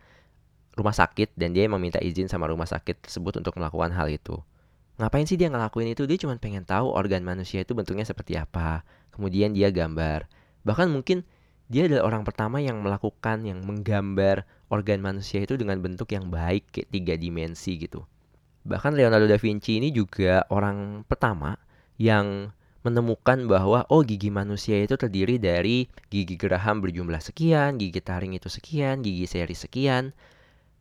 rumah 0.78 0.94
sakit 0.94 1.34
dan 1.34 1.50
dia 1.54 1.66
emang 1.66 1.82
minta 1.82 1.98
izin 1.98 2.30
sama 2.30 2.46
rumah 2.46 2.66
sakit 2.66 3.02
tersebut 3.02 3.42
untuk 3.42 3.58
melakukan 3.58 3.90
hal 3.94 4.06
itu. 4.08 4.38
Ngapain 4.94 5.26
sih 5.26 5.34
dia 5.34 5.50
ngelakuin 5.50 5.90
itu? 5.90 6.06
Dia 6.06 6.18
cuma 6.22 6.38
pengen 6.38 6.62
tahu 6.62 6.94
organ 6.94 7.26
manusia 7.26 7.66
itu 7.66 7.74
bentuknya 7.74 8.06
seperti 8.06 8.38
apa. 8.38 8.86
Kemudian 9.10 9.50
dia 9.50 9.74
gambar. 9.74 10.30
Bahkan 10.62 10.86
mungkin 10.94 11.26
dia 11.66 11.90
adalah 11.90 12.14
orang 12.14 12.22
pertama 12.22 12.62
yang 12.62 12.78
melakukan 12.78 13.42
yang 13.42 13.58
menggambar 13.66 14.46
organ 14.70 15.02
manusia 15.02 15.42
itu 15.42 15.58
dengan 15.58 15.82
bentuk 15.82 16.14
yang 16.14 16.30
baik 16.30 16.70
kayak 16.70 16.88
tiga 16.94 17.14
dimensi 17.18 17.74
gitu. 17.74 18.06
Bahkan 18.64 18.94
Leonardo 18.94 19.26
da 19.26 19.36
Vinci 19.36 19.82
ini 19.82 19.90
juga 19.90 20.46
orang 20.48 21.02
pertama 21.04 21.58
yang 21.98 22.54
menemukan 22.84 23.48
bahwa 23.48 23.88
oh 23.88 24.04
gigi 24.04 24.28
manusia 24.28 24.76
itu 24.84 24.94
terdiri 25.00 25.40
dari 25.40 25.88
gigi 26.12 26.36
geraham 26.36 26.84
berjumlah 26.84 27.18
sekian, 27.18 27.80
gigi 27.80 28.04
taring 28.04 28.36
itu 28.36 28.52
sekian, 28.52 29.00
gigi 29.00 29.24
seri 29.24 29.56
sekian 29.56 30.12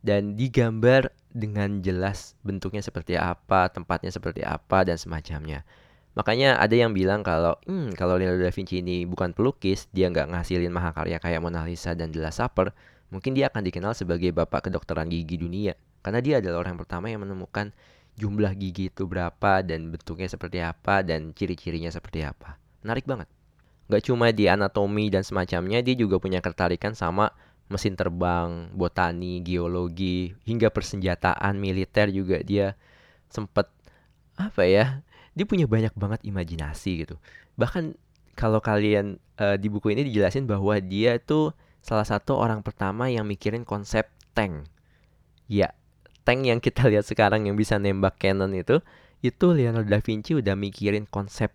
dan 0.04 0.36
digambar 0.36 1.16
dengan 1.32 1.80
jelas 1.80 2.36
bentuknya 2.44 2.84
seperti 2.84 3.16
apa, 3.16 3.72
tempatnya 3.72 4.12
seperti 4.12 4.44
apa 4.44 4.84
dan 4.84 5.00
semacamnya. 5.00 5.64
Makanya 6.14 6.62
ada 6.62 6.76
yang 6.78 6.94
bilang 6.94 7.26
kalau 7.26 7.58
hmm, 7.66 7.98
kalau 7.98 8.20
Leonardo 8.20 8.46
da 8.46 8.54
Vinci 8.54 8.84
ini 8.84 9.08
bukan 9.08 9.34
pelukis, 9.34 9.90
dia 9.96 10.12
nggak 10.12 10.30
ngasilin 10.30 10.70
mahakarya 10.70 11.18
kayak 11.18 11.42
Mona 11.42 11.66
Lisa 11.66 11.98
dan 11.98 12.14
The 12.14 12.22
Last 12.22 12.38
Supper, 12.38 12.70
mungkin 13.10 13.34
dia 13.34 13.50
akan 13.50 13.66
dikenal 13.66 13.98
sebagai 13.98 14.30
bapak 14.30 14.70
kedokteran 14.70 15.06
gigi 15.06 15.38
dunia 15.38 15.78
Karena 16.02 16.20
dia 16.20 16.42
adalah 16.42 16.66
orang 16.66 16.82
pertama 16.82 17.08
yang 17.08 17.24
menemukan 17.24 17.72
jumlah 18.18 18.54
gigi 18.54 18.94
itu 18.94 19.10
berapa 19.10 19.66
dan 19.66 19.90
bentuknya 19.90 20.30
seperti 20.30 20.62
apa 20.62 21.02
dan 21.02 21.34
ciri-cirinya 21.34 21.90
seperti 21.90 22.22
apa. 22.22 22.62
Menarik 22.86 23.10
banget. 23.10 23.28
Gak 23.90 24.10
cuma 24.10 24.32
di 24.32 24.48
anatomi 24.48 25.12
dan 25.12 25.26
semacamnya, 25.26 25.84
dia 25.84 25.96
juga 25.98 26.22
punya 26.22 26.40
ketertarikan 26.40 26.96
sama 26.96 27.34
mesin 27.68 27.98
terbang, 27.98 28.70
botani, 28.76 29.42
geologi, 29.42 30.36
hingga 30.46 30.70
persenjataan 30.70 31.58
militer 31.58 32.14
juga 32.14 32.40
dia 32.46 32.78
sempet 33.28 33.68
apa 34.38 34.64
ya? 34.68 35.02
Dia 35.34 35.46
punya 35.50 35.66
banyak 35.66 35.98
banget 35.98 36.22
imajinasi 36.22 37.08
gitu. 37.08 37.16
Bahkan 37.58 37.98
kalau 38.38 38.62
kalian 38.62 39.18
uh, 39.42 39.58
di 39.58 39.70
buku 39.70 39.94
ini 39.94 40.06
dijelasin 40.06 40.46
bahwa 40.46 40.78
dia 40.78 41.18
tuh 41.18 41.54
salah 41.82 42.06
satu 42.06 42.38
orang 42.38 42.62
pertama 42.62 43.10
yang 43.10 43.26
mikirin 43.26 43.66
konsep 43.66 44.10
tank. 44.38 44.70
Ya, 45.50 45.76
tank 46.24 46.48
yang 46.48 46.60
kita 46.64 46.88
lihat 46.92 47.06
sekarang 47.08 47.48
yang 47.48 47.56
bisa 47.60 47.78
nembak 47.78 48.20
cannon 48.20 48.52
itu, 48.56 48.80
itu 49.24 49.46
Leonardo 49.56 49.88
da 49.88 50.04
Vinci 50.04 50.36
udah 50.36 50.56
mikirin 50.56 51.08
konsep 51.08 51.52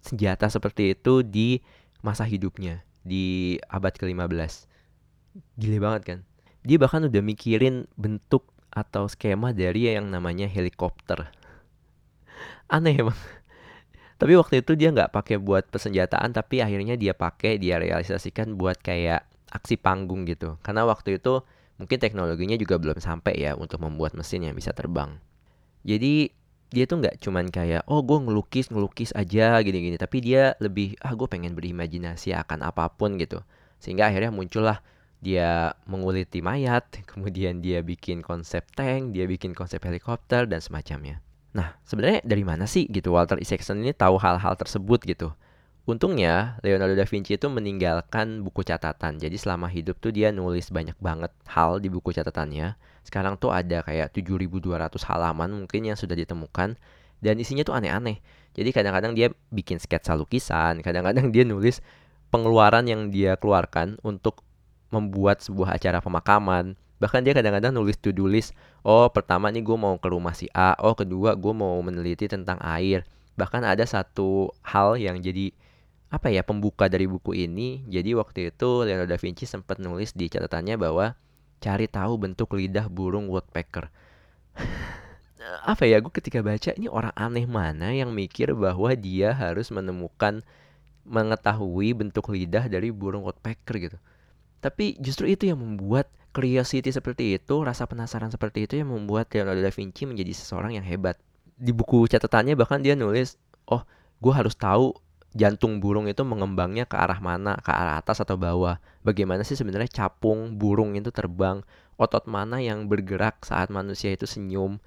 senjata 0.00 0.48
seperti 0.48 0.96
itu 0.96 1.20
di 1.20 1.60
masa 2.00 2.24
hidupnya 2.24 2.80
di 3.04 3.56
abad 3.68 3.92
ke-15. 3.92 4.68
Gile 5.60 5.78
banget 5.80 6.02
kan? 6.04 6.18
Dia 6.64 6.76
bahkan 6.80 7.04
udah 7.04 7.22
mikirin 7.24 7.88
bentuk 7.96 8.48
atau 8.72 9.08
skema 9.08 9.52
dari 9.52 9.92
yang 9.92 10.08
namanya 10.08 10.48
helikopter. 10.48 11.32
Aneh 12.74 12.96
emang. 13.00 13.16
Tapi 14.20 14.36
waktu 14.36 14.60
itu 14.60 14.76
dia 14.76 14.92
nggak 14.92 15.16
pakai 15.16 15.40
buat 15.40 15.64
persenjataan, 15.72 16.36
tapi 16.36 16.60
akhirnya 16.60 16.92
dia 17.00 17.16
pakai, 17.16 17.56
dia 17.56 17.80
realisasikan 17.80 18.52
buat 18.52 18.76
kayak 18.76 19.24
aksi 19.48 19.80
panggung 19.80 20.28
gitu. 20.28 20.60
Karena 20.60 20.84
waktu 20.84 21.16
itu 21.16 21.40
mungkin 21.80 21.96
teknologinya 21.96 22.60
juga 22.60 22.76
belum 22.76 23.00
sampai 23.00 23.40
ya 23.40 23.56
untuk 23.56 23.80
membuat 23.80 24.12
mesin 24.12 24.44
yang 24.44 24.52
bisa 24.52 24.76
terbang. 24.76 25.16
Jadi 25.80 26.28
dia 26.70 26.84
tuh 26.84 27.00
nggak 27.00 27.18
cuman 27.18 27.48
kayak 27.48 27.88
oh 27.88 28.04
gue 28.04 28.20
ngelukis 28.20 28.68
ngelukis 28.68 29.16
aja 29.16 29.56
gini-gini, 29.64 29.96
tapi 29.96 30.20
dia 30.20 30.52
lebih 30.60 31.00
ah 31.00 31.16
gue 31.16 31.24
pengen 31.24 31.56
berimajinasi 31.56 32.36
akan 32.36 32.68
apa 32.68 32.92
pun 32.92 33.16
gitu. 33.16 33.40
Sehingga 33.80 34.12
akhirnya 34.12 34.28
muncullah 34.28 34.84
dia 35.24 35.72
menguliti 35.88 36.44
mayat, 36.44 36.84
kemudian 37.10 37.64
dia 37.64 37.80
bikin 37.80 38.20
konsep 38.20 38.68
tank, 38.76 39.16
dia 39.16 39.24
bikin 39.24 39.56
konsep 39.56 39.80
helikopter 39.80 40.44
dan 40.44 40.60
semacamnya. 40.60 41.24
Nah, 41.50 41.74
sebenarnya 41.82 42.22
dari 42.22 42.46
mana 42.46 42.68
sih 42.68 42.86
gitu 42.86 43.10
Walter 43.10 43.40
Isaacson 43.42 43.82
ini 43.82 43.90
tahu 43.90 44.20
hal-hal 44.20 44.54
tersebut 44.54 45.02
gitu? 45.02 45.34
Untungnya 45.88 46.60
Leonardo 46.60 46.92
da 46.94 47.08
Vinci 47.08 47.34
itu 47.34 47.48
meninggalkan 47.48 48.44
buku 48.44 48.62
catatan. 48.62 49.16
Jadi 49.16 49.36
selama 49.40 49.66
hidup 49.66 49.98
tuh 49.98 50.12
dia 50.12 50.30
nulis 50.30 50.68
banyak 50.68 50.94
banget 51.00 51.32
hal 51.48 51.80
di 51.80 51.88
buku 51.88 52.12
catatannya. 52.12 52.76
Sekarang 53.02 53.40
tuh 53.40 53.50
ada 53.50 53.80
kayak 53.80 54.12
7200 54.12 55.00
halaman 55.08 55.64
mungkin 55.64 55.88
yang 55.88 55.96
sudah 55.96 56.14
ditemukan 56.14 56.76
dan 57.24 57.34
isinya 57.40 57.64
tuh 57.64 57.74
aneh-aneh. 57.74 58.20
Jadi 58.54 58.70
kadang-kadang 58.76 59.12
dia 59.16 59.32
bikin 59.48 59.80
sketsa 59.80 60.12
lukisan, 60.14 60.84
kadang-kadang 60.84 61.32
dia 61.34 61.48
nulis 61.48 61.80
pengeluaran 62.30 62.86
yang 62.86 63.10
dia 63.10 63.34
keluarkan 63.34 63.98
untuk 64.06 64.46
membuat 64.90 65.42
sebuah 65.42 65.78
acara 65.78 66.02
pemakaman 66.02 66.78
bahkan 67.00 67.24
dia 67.24 67.32
kadang-kadang 67.32 67.72
nulis 67.72 67.96
to-do 67.96 68.28
list 68.28 68.52
oh 68.84 69.08
pertama 69.08 69.48
nih 69.48 69.64
gue 69.64 69.72
mau 69.78 69.96
ke 69.96 70.08
rumah 70.12 70.36
si 70.36 70.52
A 70.52 70.76
oh 70.84 70.92
kedua 70.92 71.32
gue 71.32 71.54
mau 71.56 71.80
meneliti 71.80 72.28
tentang 72.28 72.60
air 72.60 73.08
bahkan 73.40 73.64
ada 73.64 73.82
satu 73.88 74.52
hal 74.60 75.00
yang 75.00 75.16
jadi 75.16 75.56
apa 76.10 76.26
ya 76.28 76.42
pembuka 76.42 76.90
dari 76.90 77.06
buku 77.06 77.38
ini. 77.38 77.86
Jadi 77.86 78.18
waktu 78.18 78.50
itu 78.50 78.82
Leonardo 78.82 79.14
da 79.14 79.18
Vinci 79.18 79.46
sempat 79.46 79.78
nulis 79.78 80.10
di 80.10 80.26
catatannya 80.26 80.74
bahwa 80.74 81.14
cari 81.62 81.86
tahu 81.86 82.18
bentuk 82.18 82.50
lidah 82.58 82.90
burung 82.90 83.30
woodpecker. 83.30 83.88
Apa 85.70 85.88
ya 85.88 86.02
gue 86.04 86.12
ketika 86.12 86.44
baca 86.44 86.70
ini 86.76 86.90
orang 86.90 87.14
aneh 87.16 87.46
mana 87.48 87.94
yang 87.94 88.12
mikir 88.12 88.52
bahwa 88.52 88.92
dia 88.92 89.32
harus 89.32 89.72
menemukan 89.72 90.44
mengetahui 91.08 91.96
bentuk 91.96 92.28
lidah 92.28 92.68
dari 92.68 92.92
burung 92.92 93.24
woodpecker 93.24 93.76
gitu. 93.80 93.98
Tapi 94.60 95.00
justru 95.00 95.32
itu 95.32 95.48
yang 95.48 95.58
membuat 95.62 96.12
curiosity 96.30 96.92
seperti 96.92 97.40
itu, 97.40 97.64
rasa 97.64 97.88
penasaran 97.88 98.30
seperti 98.30 98.68
itu 98.68 98.78
yang 98.78 98.92
membuat 98.92 99.32
Leonardo 99.32 99.64
da 99.64 99.72
Vinci 99.72 100.04
menjadi 100.04 100.36
seseorang 100.36 100.76
yang 100.76 100.84
hebat. 100.84 101.16
Di 101.56 101.72
buku 101.72 102.04
catatannya 102.06 102.54
bahkan 102.54 102.84
dia 102.84 102.94
nulis, 102.94 103.40
oh 103.66 103.82
gue 104.20 104.32
harus 104.36 104.52
tahu 104.54 104.92
jantung 105.30 105.78
burung 105.78 106.10
itu 106.10 106.26
mengembangnya 106.26 106.86
ke 106.90 106.98
arah 106.98 107.22
mana, 107.22 107.54
ke 107.62 107.70
arah 107.70 108.02
atas 108.02 108.18
atau 108.18 108.34
bawah. 108.34 108.82
Bagaimana 109.06 109.46
sih 109.46 109.54
sebenarnya 109.54 109.90
capung 109.90 110.58
burung 110.58 110.98
itu 110.98 111.14
terbang, 111.14 111.62
otot 111.94 112.26
mana 112.26 112.58
yang 112.58 112.90
bergerak 112.90 113.42
saat 113.46 113.70
manusia 113.70 114.10
itu 114.10 114.26
senyum. 114.26 114.82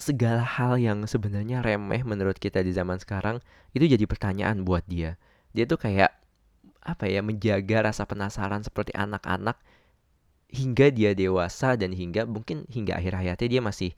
Segala 0.00 0.44
hal 0.44 0.80
yang 0.80 1.04
sebenarnya 1.04 1.60
remeh 1.60 2.04
menurut 2.04 2.36
kita 2.40 2.64
di 2.64 2.72
zaman 2.72 2.96
sekarang 3.00 3.40
itu 3.76 3.84
jadi 3.84 4.04
pertanyaan 4.08 4.64
buat 4.64 4.84
dia. 4.88 5.20
Dia 5.52 5.68
tuh 5.68 5.80
kayak 5.80 6.12
apa 6.80 7.04
ya 7.08 7.20
menjaga 7.20 7.92
rasa 7.92 8.08
penasaran 8.08 8.64
seperti 8.64 8.96
anak-anak 8.96 9.60
hingga 10.50 10.88
dia 10.90 11.12
dewasa 11.12 11.76
dan 11.76 11.92
hingga 11.92 12.24
mungkin 12.24 12.64
hingga 12.72 12.96
akhir 12.96 13.12
hayatnya 13.20 13.48
dia 13.48 13.62
masih 13.62 13.90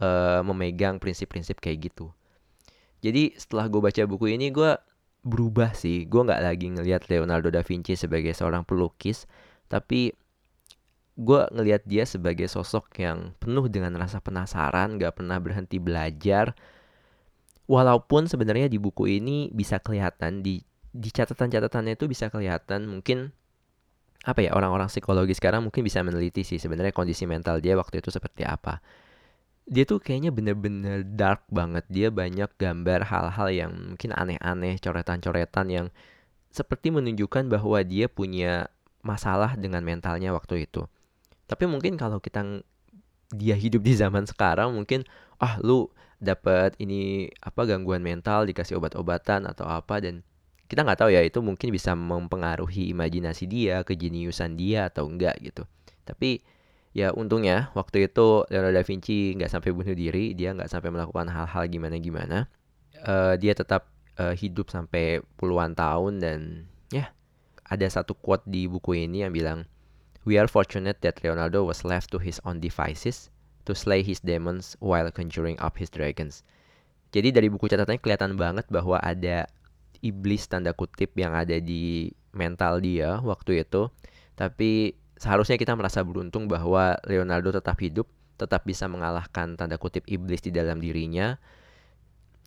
uh, 0.00 0.40
memegang 0.42 0.98
prinsip-prinsip 0.98 1.60
kayak 1.60 1.92
gitu. 1.92 2.10
Jadi 3.00 3.36
setelah 3.36 3.68
gue 3.68 3.80
baca 3.80 4.02
buku 4.04 4.36
ini 4.36 4.52
gue 4.52 4.76
berubah 5.22 5.76
sih. 5.76 6.08
Gue 6.08 6.24
nggak 6.24 6.42
lagi 6.42 6.66
ngelihat 6.72 7.08
Leonardo 7.12 7.52
da 7.52 7.60
Vinci 7.64 7.96
sebagai 7.96 8.32
seorang 8.32 8.64
pelukis, 8.64 9.28
tapi 9.68 10.12
gue 11.20 11.40
ngelihat 11.52 11.84
dia 11.84 12.08
sebagai 12.08 12.48
sosok 12.48 12.96
yang 13.02 13.36
penuh 13.36 13.68
dengan 13.68 13.92
rasa 14.00 14.24
penasaran, 14.24 14.96
gak 14.96 15.20
pernah 15.20 15.36
berhenti 15.36 15.76
belajar. 15.76 16.56
Walaupun 17.68 18.26
sebenarnya 18.26 18.66
di 18.66 18.80
buku 18.80 19.06
ini 19.20 19.52
bisa 19.52 19.78
kelihatan 19.78 20.42
di 20.42 20.64
di 20.90 21.06
catatan-catatannya 21.06 21.94
itu 21.94 22.10
bisa 22.10 22.26
kelihatan 22.34 22.90
mungkin 22.90 23.30
apa 24.26 24.42
ya 24.42 24.58
orang-orang 24.58 24.90
psikologi 24.90 25.38
sekarang 25.38 25.62
mungkin 25.62 25.86
bisa 25.86 26.02
meneliti 26.02 26.42
sih 26.42 26.58
sebenarnya 26.58 26.90
kondisi 26.90 27.30
mental 27.30 27.62
dia 27.62 27.78
waktu 27.78 28.02
itu 28.02 28.10
seperti 28.10 28.42
apa. 28.42 28.82
Dia 29.66 29.84
tuh 29.84 30.00
kayaknya 30.00 30.30
bener-bener 30.32 31.04
dark 31.04 31.44
banget. 31.50 31.84
Dia 31.90 32.08
banyak 32.08 32.50
gambar 32.56 33.06
hal-hal 33.06 33.48
yang 33.52 33.72
mungkin 33.94 34.10
aneh-aneh, 34.14 34.80
coretan-coretan 34.80 35.66
yang 35.68 35.86
seperti 36.50 36.90
menunjukkan 36.90 37.46
bahwa 37.46 37.78
dia 37.86 38.10
punya 38.10 38.66
masalah 39.00 39.54
dengan 39.56 39.80
mentalnya 39.86 40.34
waktu 40.34 40.66
itu. 40.66 40.84
Tapi 41.46 41.64
mungkin 41.66 41.94
kalau 41.98 42.18
kita 42.18 42.42
dia 43.30 43.54
hidup 43.54 43.86
di 43.86 43.94
zaman 43.94 44.26
sekarang 44.26 44.74
mungkin 44.74 45.06
ah 45.38 45.58
lu 45.62 45.86
dapat 46.18 46.74
ini 46.82 47.30
apa 47.40 47.64
gangguan 47.64 48.02
mental 48.02 48.44
dikasih 48.44 48.76
obat-obatan 48.76 49.46
atau 49.46 49.64
apa 49.70 50.02
dan 50.02 50.26
kita 50.70 50.86
nggak 50.86 51.00
tahu 51.02 51.10
ya 51.10 51.22
itu 51.26 51.42
mungkin 51.42 51.74
bisa 51.74 51.98
mempengaruhi 51.98 52.94
imajinasi 52.94 53.50
dia, 53.50 53.82
kejeniusan 53.82 54.54
dia 54.54 54.86
atau 54.86 55.10
enggak 55.10 55.34
gitu. 55.42 55.66
Tapi 56.06 56.46
ya 56.90 57.14
untungnya 57.14 57.70
waktu 57.78 58.10
itu 58.10 58.46
Leonardo 58.50 58.82
da 58.82 58.82
Vinci 58.82 59.38
nggak 59.38 59.50
sampai 59.50 59.70
bunuh 59.70 59.94
diri, 59.94 60.34
dia 60.34 60.50
nggak 60.54 60.70
sampai 60.70 60.90
melakukan 60.90 61.30
hal-hal 61.30 61.64
gimana-gimana. 61.70 62.50
Uh, 63.00 63.38
dia 63.40 63.56
tetap 63.56 63.88
uh, 64.20 64.34
hidup 64.36 64.68
sampai 64.68 65.24
puluhan 65.40 65.72
tahun 65.72 66.20
dan 66.20 66.38
ya 66.92 67.14
ada 67.64 67.86
satu 67.88 68.12
quote 68.12 68.44
di 68.44 68.68
buku 68.68 69.06
ini 69.06 69.24
yang 69.24 69.32
bilang 69.32 69.64
We 70.28 70.36
are 70.36 70.50
fortunate 70.50 71.00
that 71.00 71.24
Leonardo 71.24 71.64
was 71.64 71.80
left 71.80 72.12
to 72.12 72.20
his 72.20 72.36
own 72.44 72.60
devices 72.60 73.32
to 73.64 73.72
slay 73.72 74.04
his 74.04 74.20
demons 74.20 74.76
while 74.84 75.08
conjuring 75.08 75.56
up 75.64 75.80
his 75.80 75.88
dragons. 75.88 76.44
Jadi 77.10 77.32
dari 77.32 77.48
buku 77.48 77.66
catatannya 77.66 77.98
kelihatan 78.04 78.36
banget 78.36 78.68
bahwa 78.68 79.00
ada 79.00 79.48
iblis 80.04 80.44
tanda 80.44 80.76
kutip 80.76 81.16
yang 81.16 81.32
ada 81.32 81.56
di 81.56 82.12
mental 82.36 82.84
dia 82.84 83.18
waktu 83.24 83.64
itu. 83.64 83.88
Tapi 84.36 84.99
seharusnya 85.20 85.60
kita 85.60 85.76
merasa 85.76 86.00
beruntung 86.00 86.48
bahwa 86.48 86.96
Leonardo 87.04 87.52
tetap 87.52 87.76
hidup, 87.84 88.08
tetap 88.40 88.64
bisa 88.64 88.88
mengalahkan 88.88 89.52
tanda 89.60 89.76
kutip 89.76 90.08
iblis 90.08 90.40
di 90.40 90.48
dalam 90.48 90.80
dirinya. 90.80 91.36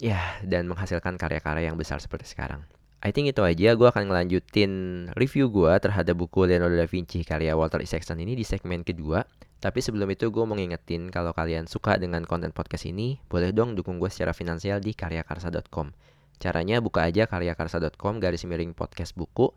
Ya, 0.01 0.41
dan 0.41 0.65
menghasilkan 0.65 1.21
karya-karya 1.21 1.69
yang 1.69 1.77
besar 1.77 2.01
seperti 2.01 2.33
sekarang. 2.33 2.65
I 3.05 3.13
think 3.13 3.29
itu 3.29 3.45
aja, 3.45 3.77
gue 3.77 3.87
akan 3.87 4.09
ngelanjutin 4.09 4.73
review 5.13 5.53
gue 5.53 5.69
terhadap 5.77 6.17
buku 6.17 6.49
Leonardo 6.49 6.73
da 6.73 6.89
Vinci 6.89 7.21
karya 7.21 7.53
Walter 7.53 7.83
Isaacson 7.83 8.17
ini 8.17 8.33
di 8.33 8.41
segmen 8.41 8.81
kedua. 8.81 9.21
Tapi 9.61 9.79
sebelum 9.79 10.09
itu 10.09 10.33
gue 10.33 10.43
mau 10.43 10.57
ngingetin 10.57 11.13
kalau 11.13 11.31
kalian 11.31 11.69
suka 11.69 12.01
dengan 12.01 12.25
konten 12.25 12.51
podcast 12.55 12.89
ini, 12.89 13.21
boleh 13.29 13.53
dong 13.53 13.77
dukung 13.77 14.01
gue 14.01 14.09
secara 14.09 14.33
finansial 14.33 14.81
di 14.81 14.97
karyakarsa.com. 14.97 15.93
Caranya 16.41 16.81
buka 16.83 17.05
aja 17.05 17.29
karyakarsa.com 17.29 18.19
garis 18.19 18.43
miring 18.49 18.75
podcast 18.75 19.13
buku 19.15 19.53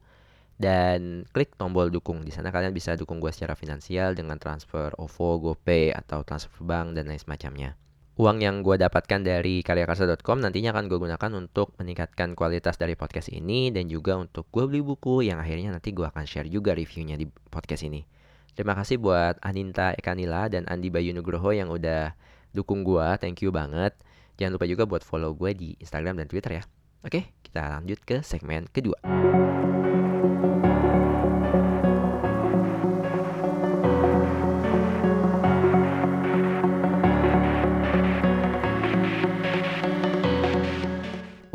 dan 0.57 1.29
klik 1.33 1.57
tombol 1.57 1.93
dukung. 1.93 2.25
Di 2.25 2.33
sana 2.33 2.49
kalian 2.49 2.73
bisa 2.73 2.97
dukung 2.97 3.21
gue 3.21 3.33
secara 3.33 3.53
finansial 3.57 4.17
dengan 4.17 4.41
transfer 4.41 4.93
OVO, 4.97 5.53
GoPay 5.53 5.93
atau 5.93 6.25
transfer 6.25 6.65
bank 6.65 6.97
dan 6.97 7.09
lain 7.09 7.21
semacamnya. 7.21 7.77
Uang 8.17 8.41
yang 8.41 8.65
gue 8.65 8.81
dapatkan 8.81 9.21
dari 9.21 9.61
karyakarsa.com 9.61 10.41
nantinya 10.41 10.73
akan 10.73 10.89
gue 10.89 10.97
gunakan 10.97 11.31
untuk 11.37 11.77
meningkatkan 11.77 12.33
kualitas 12.33 12.81
dari 12.81 12.97
podcast 12.97 13.29
ini 13.29 13.69
dan 13.69 13.93
juga 13.93 14.17
untuk 14.17 14.49
gue 14.49 14.65
beli 14.65 14.81
buku 14.81 15.29
yang 15.29 15.37
akhirnya 15.37 15.77
nanti 15.77 15.93
gue 15.93 16.09
akan 16.09 16.25
share 16.25 16.49
juga 16.49 16.73
reviewnya 16.73 17.21
di 17.21 17.29
podcast 17.29 17.85
ini. 17.85 18.09
Terima 18.57 18.73
kasih 18.73 18.97
buat 18.97 19.37
Aninta 19.45 19.93
Ekanila 19.93 20.49
dan 20.49 20.65
Andi 20.65 20.89
Bayu 20.89 21.13
Nugroho 21.13 21.53
yang 21.53 21.69
udah 21.69 22.17
dukung 22.57 22.89
gue. 22.89 23.05
Thank 23.21 23.45
you 23.45 23.53
banget. 23.53 23.93
Jangan 24.41 24.57
lupa 24.57 24.65
juga 24.65 24.89
buat 24.89 25.05
follow 25.05 25.37
gue 25.37 25.53
di 25.53 25.69
Instagram 25.77 26.17
dan 26.17 26.25
Twitter 26.25 26.57
ya. 26.57 26.65
Oke, 27.05 27.37
kita 27.45 27.69
lanjut 27.69 28.01
ke 28.01 28.25
segmen 28.25 28.65
kedua. 28.73 28.97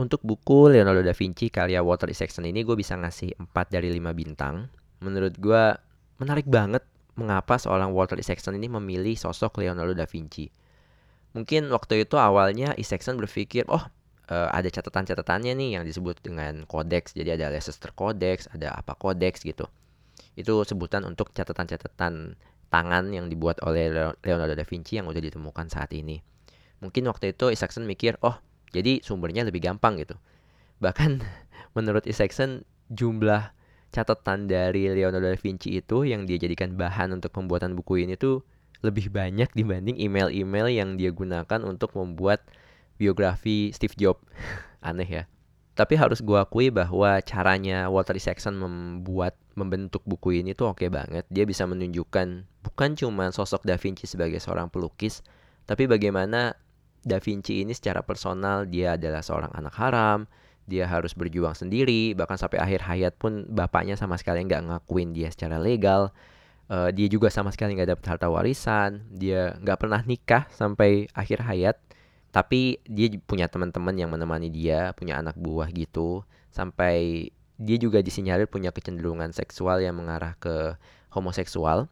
Untuk 0.02 0.28
buku 0.28 0.74
Leonardo 0.74 1.00
da 1.06 1.16
Vinci 1.16 1.48
karya 1.48 1.80
Walter 1.80 2.12
Isaacson 2.12 2.44
ini 2.44 2.68
gue 2.68 2.76
bisa 2.76 3.00
ngasih 3.00 3.32
4 3.38 3.48
dari 3.72 3.96
5 3.96 4.12
bintang. 4.12 4.68
Menurut 5.00 5.40
gue 5.40 5.64
menarik 6.20 6.50
banget 6.50 6.84
mengapa 7.16 7.56
seorang 7.62 7.96
Walter 7.96 8.18
Isaacson 8.18 8.58
ini 8.58 8.68
memilih 8.68 9.14
sosok 9.16 9.64
Leonardo 9.64 9.96
da 9.96 10.10
Vinci. 10.10 10.52
Mungkin 11.32 11.72
waktu 11.72 12.04
itu 12.04 12.20
awalnya 12.20 12.76
Isaacson 12.76 13.16
berpikir, 13.16 13.70
oh 13.72 13.88
uh, 14.32 14.48
ada 14.50 14.72
catatan-catatannya 14.72 15.52
nih 15.60 15.70
yang 15.78 15.84
disebut 15.84 16.24
dengan 16.24 16.64
kodeks. 16.64 17.12
Jadi 17.12 17.36
ada 17.36 17.52
Leicester 17.52 17.92
Codex, 17.92 18.48
ada 18.56 18.72
apa 18.72 18.96
kodeks 18.96 19.44
gitu. 19.44 19.68
Itu 20.40 20.64
sebutan 20.64 21.04
untuk 21.04 21.36
catatan-catatan 21.36 22.40
tangan 22.72 23.06
yang 23.12 23.28
dibuat 23.28 23.60
oleh 23.68 24.16
Leonardo 24.24 24.56
da 24.56 24.64
Vinci 24.64 24.96
yang 24.96 25.12
udah 25.12 25.20
ditemukan 25.20 25.68
saat 25.68 25.92
ini. 25.92 26.24
Mungkin 26.80 27.04
waktu 27.12 27.36
itu 27.36 27.52
Isaacson 27.52 27.84
mikir, 27.84 28.16
oh 28.24 28.40
jadi 28.72 29.04
sumbernya 29.04 29.44
lebih 29.44 29.60
gampang 29.60 30.00
gitu. 30.00 30.16
Bahkan 30.80 31.20
menurut 31.76 32.08
Isaacson 32.08 32.64
jumlah 32.88 33.52
catatan 33.92 34.48
dari 34.48 34.88
Leonardo 34.88 35.28
da 35.28 35.36
Vinci 35.36 35.76
itu 35.76 36.08
yang 36.08 36.24
dia 36.24 36.40
jadikan 36.40 36.80
bahan 36.80 37.12
untuk 37.12 37.36
pembuatan 37.36 37.76
buku 37.76 38.08
ini 38.08 38.16
tuh 38.16 38.48
lebih 38.82 39.14
banyak 39.14 39.52
dibanding 39.54 40.00
email-email 40.00 40.68
yang 40.72 40.90
dia 40.98 41.14
gunakan 41.14 41.62
untuk 41.62 41.94
membuat 41.94 42.42
biografi 43.02 43.74
Steve 43.74 43.98
Jobs. 43.98 44.22
Aneh 44.86 45.10
ya. 45.10 45.24
Tapi 45.74 45.98
harus 45.98 46.22
gue 46.22 46.38
akui 46.38 46.70
bahwa 46.70 47.18
caranya 47.26 47.90
Walter 47.90 48.14
Isaacson 48.14 48.54
membuat 48.54 49.34
membentuk 49.58 50.06
buku 50.06 50.46
ini 50.46 50.54
tuh 50.54 50.70
oke 50.70 50.86
okay 50.86 50.90
banget. 50.94 51.26
Dia 51.34 51.50
bisa 51.50 51.66
menunjukkan 51.66 52.46
bukan 52.62 52.90
cuma 52.94 53.34
sosok 53.34 53.66
Da 53.66 53.82
Vinci 53.82 54.06
sebagai 54.06 54.38
seorang 54.38 54.70
pelukis, 54.70 55.26
tapi 55.66 55.90
bagaimana 55.90 56.54
Da 57.02 57.18
Vinci 57.18 57.66
ini 57.66 57.74
secara 57.74 58.06
personal 58.06 58.70
dia 58.70 58.94
adalah 59.00 59.26
seorang 59.26 59.50
anak 59.58 59.74
haram, 59.80 60.30
dia 60.72 60.86
harus 60.86 61.12
berjuang 61.18 61.58
sendiri 61.58 62.14
bahkan 62.14 62.38
sampai 62.38 62.62
akhir 62.62 62.86
hayat 62.86 63.14
pun 63.18 63.44
bapaknya 63.50 63.98
sama 63.98 64.16
sekali 64.16 64.46
nggak 64.46 64.72
ngakuin 64.72 65.12
dia 65.12 65.28
secara 65.34 65.58
legal 65.58 66.14
uh, 66.70 66.90
dia 66.94 67.12
juga 67.12 67.34
sama 67.34 67.52
sekali 67.52 67.76
nggak 67.76 67.98
dapat 67.98 68.06
harta 68.08 68.28
warisan 68.30 69.04
dia 69.12 69.58
nggak 69.60 69.78
pernah 69.82 70.02
nikah 70.06 70.46
sampai 70.54 71.12
akhir 71.12 71.44
hayat 71.44 71.76
tapi 72.32 72.80
dia 72.88 73.12
punya 73.28 73.52
teman-teman 73.52 73.96
yang 73.96 74.10
menemani 74.12 74.48
dia 74.48 74.96
punya 74.96 75.20
anak 75.20 75.36
buah 75.36 75.68
gitu 75.72 76.24
sampai 76.52 77.28
dia 77.62 77.78
juga 77.78 78.02
disinyalir 78.02 78.50
punya 78.50 78.74
kecenderungan 78.74 79.36
seksual 79.36 79.84
yang 79.84 80.00
mengarah 80.00 80.34
ke 80.40 80.76
homoseksual 81.12 81.92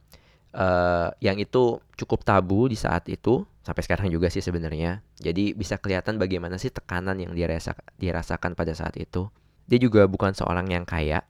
uh, 0.54 1.08
yang 1.22 1.38
itu 1.38 1.78
cukup 1.94 2.26
tabu 2.26 2.66
di 2.66 2.74
saat 2.74 3.06
itu 3.06 3.46
sampai 3.60 3.82
sekarang 3.84 4.08
juga 4.10 4.32
sih 4.32 4.42
sebenarnya. 4.42 5.04
Jadi 5.20 5.52
bisa 5.54 5.76
kelihatan 5.78 6.16
bagaimana 6.16 6.56
sih 6.56 6.72
tekanan 6.72 7.20
yang 7.20 7.32
dia 7.36 7.46
rasa 7.46 7.76
dirasakan 8.00 8.56
pada 8.56 8.72
saat 8.74 8.96
itu. 8.98 9.28
Dia 9.70 9.78
juga 9.78 10.08
bukan 10.10 10.34
seorang 10.34 10.66
yang 10.72 10.82
kaya. 10.88 11.22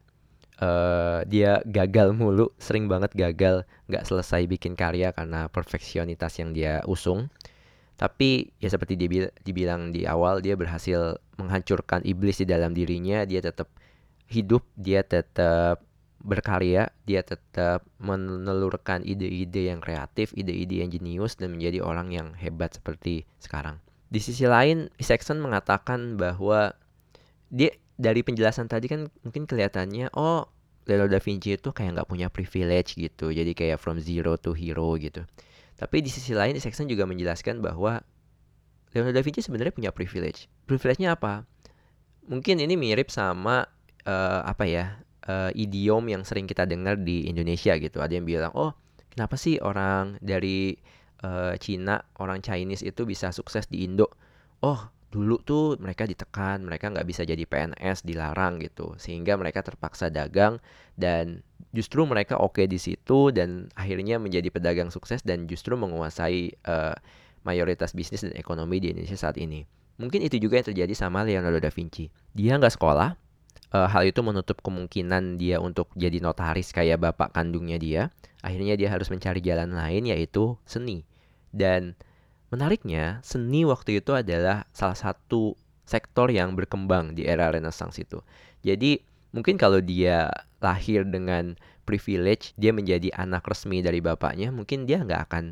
Uh, 0.61 1.25
dia 1.25 1.65
gagal 1.65 2.13
mulu, 2.13 2.53
sering 2.61 2.85
banget 2.85 3.17
gagal, 3.17 3.65
nggak 3.89 4.05
selesai 4.05 4.45
bikin 4.45 4.77
karya 4.77 5.09
karena 5.17 5.49
perfeksionitas 5.49 6.37
yang 6.37 6.53
dia 6.53 6.85
usung. 6.85 7.33
Tapi 8.01 8.49
ya 8.57 8.73
seperti 8.73 8.97
dibilang 9.45 9.93
di 9.93 10.09
awal, 10.09 10.41
dia 10.41 10.57
berhasil 10.57 11.21
menghancurkan 11.37 12.01
iblis 12.09 12.41
di 12.41 12.49
dalam 12.49 12.73
dirinya. 12.73 13.29
Dia 13.29 13.45
tetap 13.45 13.69
hidup, 14.33 14.65
dia 14.73 15.05
tetap 15.05 15.85
berkarya, 16.25 16.89
dia 17.05 17.21
tetap 17.21 17.85
menelurkan 18.01 19.05
ide-ide 19.05 19.69
yang 19.69 19.85
kreatif, 19.85 20.33
ide-ide 20.33 20.81
yang 20.81 20.89
jenius 20.89 21.37
dan 21.37 21.53
menjadi 21.53 21.85
orang 21.85 22.09
yang 22.09 22.33
hebat 22.41 22.73
seperti 22.73 23.29
sekarang. 23.37 23.77
Di 24.09 24.21
sisi 24.21 24.49
lain, 24.49 24.89
Isaacson 24.97 25.37
mengatakan 25.37 26.17
bahwa 26.17 26.73
dia 27.53 27.77
dari 28.01 28.25
penjelasan 28.25 28.65
tadi 28.65 28.89
kan 28.89 29.13
mungkin 29.29 29.45
kelihatannya 29.45 30.17
oh 30.17 30.49
Leonardo 30.89 31.15
da 31.17 31.21
Vinci 31.21 31.53
itu 31.53 31.69
kayak 31.69 32.01
nggak 32.01 32.09
punya 32.09 32.33
privilege 32.33 32.97
gitu, 32.97 33.29
jadi 33.29 33.53
kayak 33.53 33.77
from 33.77 34.01
zero 34.01 34.41
to 34.41 34.57
hero 34.57 34.97
gitu. 34.97 35.29
Tapi 35.81 36.05
di 36.05 36.13
sisi 36.13 36.37
lain, 36.37 36.53
Isaacson 36.53 36.85
juga 36.85 37.09
menjelaskan 37.09 37.65
bahwa 37.65 38.05
Leonardo 38.93 39.17
da 39.17 39.25
Vinci 39.25 39.41
sebenarnya 39.41 39.73
punya 39.73 39.91
privilege. 39.97 40.45
Privilege-nya 40.69 41.17
apa? 41.17 41.49
Mungkin 42.29 42.61
ini 42.61 42.77
mirip 42.77 43.09
sama 43.09 43.65
uh, 44.05 44.41
apa 44.45 44.69
ya 44.69 45.01
uh, 45.25 45.49
idiom 45.57 46.05
yang 46.05 46.23
sering 46.27 46.45
kita 46.45 46.69
dengar 46.69 47.01
di 47.01 47.25
Indonesia 47.25 47.73
gitu. 47.81 48.05
Ada 48.05 48.21
yang 48.21 48.29
bilang, 48.29 48.53
"Oh, 48.53 48.77
kenapa 49.09 49.41
sih 49.41 49.57
orang 49.63 50.21
dari 50.21 50.77
uh, 51.25 51.57
Cina, 51.57 52.05
orang 52.21 52.45
Chinese 52.45 52.85
itu 52.85 53.09
bisa 53.09 53.33
sukses 53.33 53.65
di 53.71 53.89
Indo?" 53.89 54.13
Oh, 54.61 54.93
dulu 55.11 55.43
tuh 55.43 55.75
mereka 55.83 56.07
ditekan, 56.07 56.63
mereka 56.63 56.87
nggak 56.95 57.03
bisa 57.03 57.27
jadi 57.27 57.43
PNS, 57.43 58.07
dilarang 58.07 58.63
gitu, 58.63 58.95
sehingga 58.97 59.35
mereka 59.35 59.67
terpaksa 59.67 60.07
dagang 60.07 60.63
dan 60.95 61.43
justru 61.75 62.07
mereka 62.07 62.39
oke 62.39 62.63
okay 62.63 62.67
di 62.71 62.79
situ 62.79 63.35
dan 63.35 63.67
akhirnya 63.75 64.23
menjadi 64.23 64.47
pedagang 64.55 64.95
sukses 64.95 65.27
dan 65.27 65.51
justru 65.51 65.75
menguasai 65.75 66.55
uh, 66.67 66.95
mayoritas 67.43 67.91
bisnis 67.91 68.23
dan 68.23 68.39
ekonomi 68.39 68.79
di 68.79 68.95
Indonesia 68.95 69.19
saat 69.19 69.35
ini. 69.43 69.67
Mungkin 69.99 70.23
itu 70.25 70.41
juga 70.41 70.63
yang 70.63 70.69
terjadi 70.71 70.95
sama 70.97 71.27
Leonardo 71.27 71.61
da 71.61 71.69
Vinci. 71.75 72.09
Dia 72.33 72.57
nggak 72.57 72.79
sekolah, 72.79 73.11
uh, 73.75 73.89
hal 73.91 74.07
itu 74.07 74.21
menutup 74.23 74.63
kemungkinan 74.63 75.37
dia 75.37 75.59
untuk 75.59 75.91
jadi 75.99 76.23
notaris 76.23 76.71
kayak 76.71 77.03
bapak 77.03 77.35
kandungnya 77.35 77.77
dia. 77.83 78.03
Akhirnya 78.41 78.79
dia 78.79 78.89
harus 78.89 79.11
mencari 79.11 79.43
jalan 79.43 79.75
lain 79.75 80.07
yaitu 80.09 80.57
seni. 80.65 81.05
Dan 81.51 81.99
menariknya, 82.51 83.23
seni 83.23 83.63
waktu 83.65 84.03
itu 84.03 84.15
adalah 84.15 84.67
salah 84.75 84.99
satu 84.99 85.55
sektor 85.87 86.31
yang 86.31 86.55
berkembang 86.55 87.19
di 87.19 87.27
era 87.27 87.51
Renaissance 87.51 87.99
itu. 87.99 88.23
Jadi 88.63 89.03
mungkin 89.35 89.59
kalau 89.59 89.83
dia 89.83 90.31
lahir 90.63 91.07
dengan 91.07 91.59
privilege, 91.87 92.55
dia 92.55 92.71
menjadi 92.71 93.11
anak 93.19 93.47
resmi 93.47 93.83
dari 93.83 93.99
bapaknya, 93.99 94.55
mungkin 94.55 94.87
dia 94.87 95.03
nggak 95.03 95.23
akan 95.31 95.45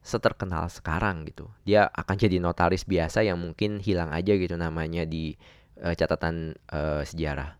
seterkenal 0.00 0.68
sekarang 0.68 1.28
gitu. 1.28 1.48
Dia 1.64 1.88
akan 1.92 2.16
jadi 2.16 2.36
notaris 2.40 2.84
biasa 2.88 3.24
yang 3.24 3.40
mungkin 3.40 3.80
hilang 3.80 4.12
aja 4.12 4.32
gitu 4.36 4.56
namanya 4.56 5.04
di 5.04 5.36
uh, 5.80 5.92
catatan 5.96 6.56
uh, 6.72 7.04
sejarah. 7.04 7.56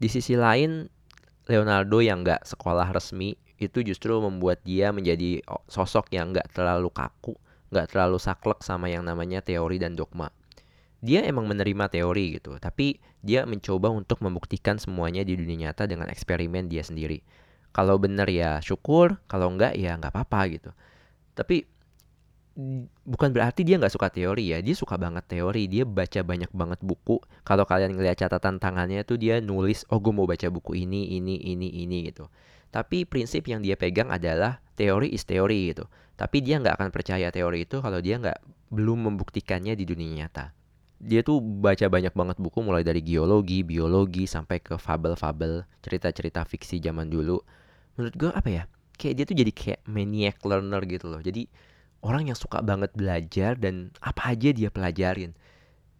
Di 0.00 0.08
sisi 0.08 0.34
lain, 0.36 0.88
Leonardo 1.46 2.00
yang 2.00 2.24
nggak 2.24 2.48
sekolah 2.48 2.90
resmi 2.90 3.36
itu 3.62 3.86
justru 3.86 4.18
membuat 4.18 4.60
dia 4.66 4.90
menjadi 4.90 5.38
sosok 5.70 6.10
yang 6.10 6.34
nggak 6.34 6.50
terlalu 6.50 6.90
kaku, 6.90 7.38
nggak 7.72 7.96
terlalu 7.96 8.20
saklek 8.20 8.60
sama 8.60 8.92
yang 8.92 9.02
namanya 9.02 9.40
teori 9.40 9.80
dan 9.80 9.96
dogma. 9.96 10.28
Dia 11.02 11.26
emang 11.26 11.50
menerima 11.50 11.90
teori 11.90 12.38
gitu, 12.38 12.60
tapi 12.62 13.02
dia 13.24 13.42
mencoba 13.42 13.90
untuk 13.90 14.22
membuktikan 14.22 14.78
semuanya 14.78 15.26
di 15.26 15.34
dunia 15.34 15.72
nyata 15.72 15.90
dengan 15.90 16.06
eksperimen 16.06 16.70
dia 16.70 16.86
sendiri. 16.86 17.24
Kalau 17.72 17.96
benar 17.98 18.28
ya 18.30 18.60
syukur, 18.62 19.18
kalau 19.26 19.50
enggak 19.50 19.74
ya 19.74 19.98
nggak 19.98 20.12
apa-apa 20.14 20.40
gitu. 20.52 20.70
Tapi 21.34 21.66
bukan 23.08 23.32
berarti 23.32 23.64
dia 23.64 23.80
nggak 23.80 23.96
suka 23.96 24.12
teori 24.12 24.52
ya 24.52 24.60
dia 24.60 24.76
suka 24.76 25.00
banget 25.00 25.24
teori 25.24 25.64
dia 25.72 25.88
baca 25.88 26.20
banyak 26.20 26.52
banget 26.52 26.80
buku 26.84 27.16
kalau 27.48 27.64
kalian 27.64 27.96
ngeliat 27.96 28.20
catatan 28.20 28.60
tangannya 28.60 29.00
tuh 29.08 29.16
dia 29.16 29.40
nulis 29.40 29.88
oh 29.88 29.96
gue 29.96 30.12
mau 30.12 30.28
baca 30.28 30.52
buku 30.52 30.84
ini 30.84 31.16
ini 31.16 31.40
ini 31.40 31.68
ini 31.80 32.12
gitu 32.12 32.28
tapi 32.72 33.04
prinsip 33.04 33.44
yang 33.46 33.60
dia 33.60 33.76
pegang 33.76 34.08
adalah 34.08 34.64
teori 34.80 35.12
is 35.12 35.28
teori 35.28 35.76
gitu. 35.76 35.84
Tapi 36.16 36.40
dia 36.40 36.56
nggak 36.56 36.80
akan 36.80 36.88
percaya 36.88 37.28
teori 37.28 37.68
itu 37.68 37.84
kalau 37.84 38.00
dia 38.00 38.16
nggak 38.16 38.40
belum 38.72 39.12
membuktikannya 39.12 39.76
di 39.76 39.84
dunia 39.84 40.24
nyata. 40.24 40.56
Dia 40.96 41.20
tuh 41.20 41.44
baca 41.44 41.84
banyak 41.92 42.16
banget 42.16 42.36
buku 42.40 42.64
mulai 42.64 42.80
dari 42.80 43.04
geologi 43.04 43.60
biologi 43.60 44.24
sampai 44.24 44.64
ke 44.64 44.80
fabel-fabel 44.80 45.68
cerita-cerita 45.84 46.48
fiksi 46.48 46.80
zaman 46.80 47.12
dulu. 47.12 47.36
Menurut 48.00 48.14
gue 48.16 48.30
apa 48.32 48.48
ya 48.48 48.64
kayak 48.96 49.14
dia 49.20 49.24
tuh 49.28 49.36
jadi 49.36 49.52
kayak 49.52 49.80
maniac 49.84 50.40
learner 50.40 50.80
gitu 50.88 51.12
loh. 51.12 51.20
Jadi 51.20 51.44
orang 52.06 52.32
yang 52.32 52.38
suka 52.38 52.64
banget 52.64 52.94
belajar 52.96 53.60
dan 53.60 53.92
apa 54.00 54.32
aja 54.32 54.48
dia 54.54 54.72
pelajarin. 54.72 55.36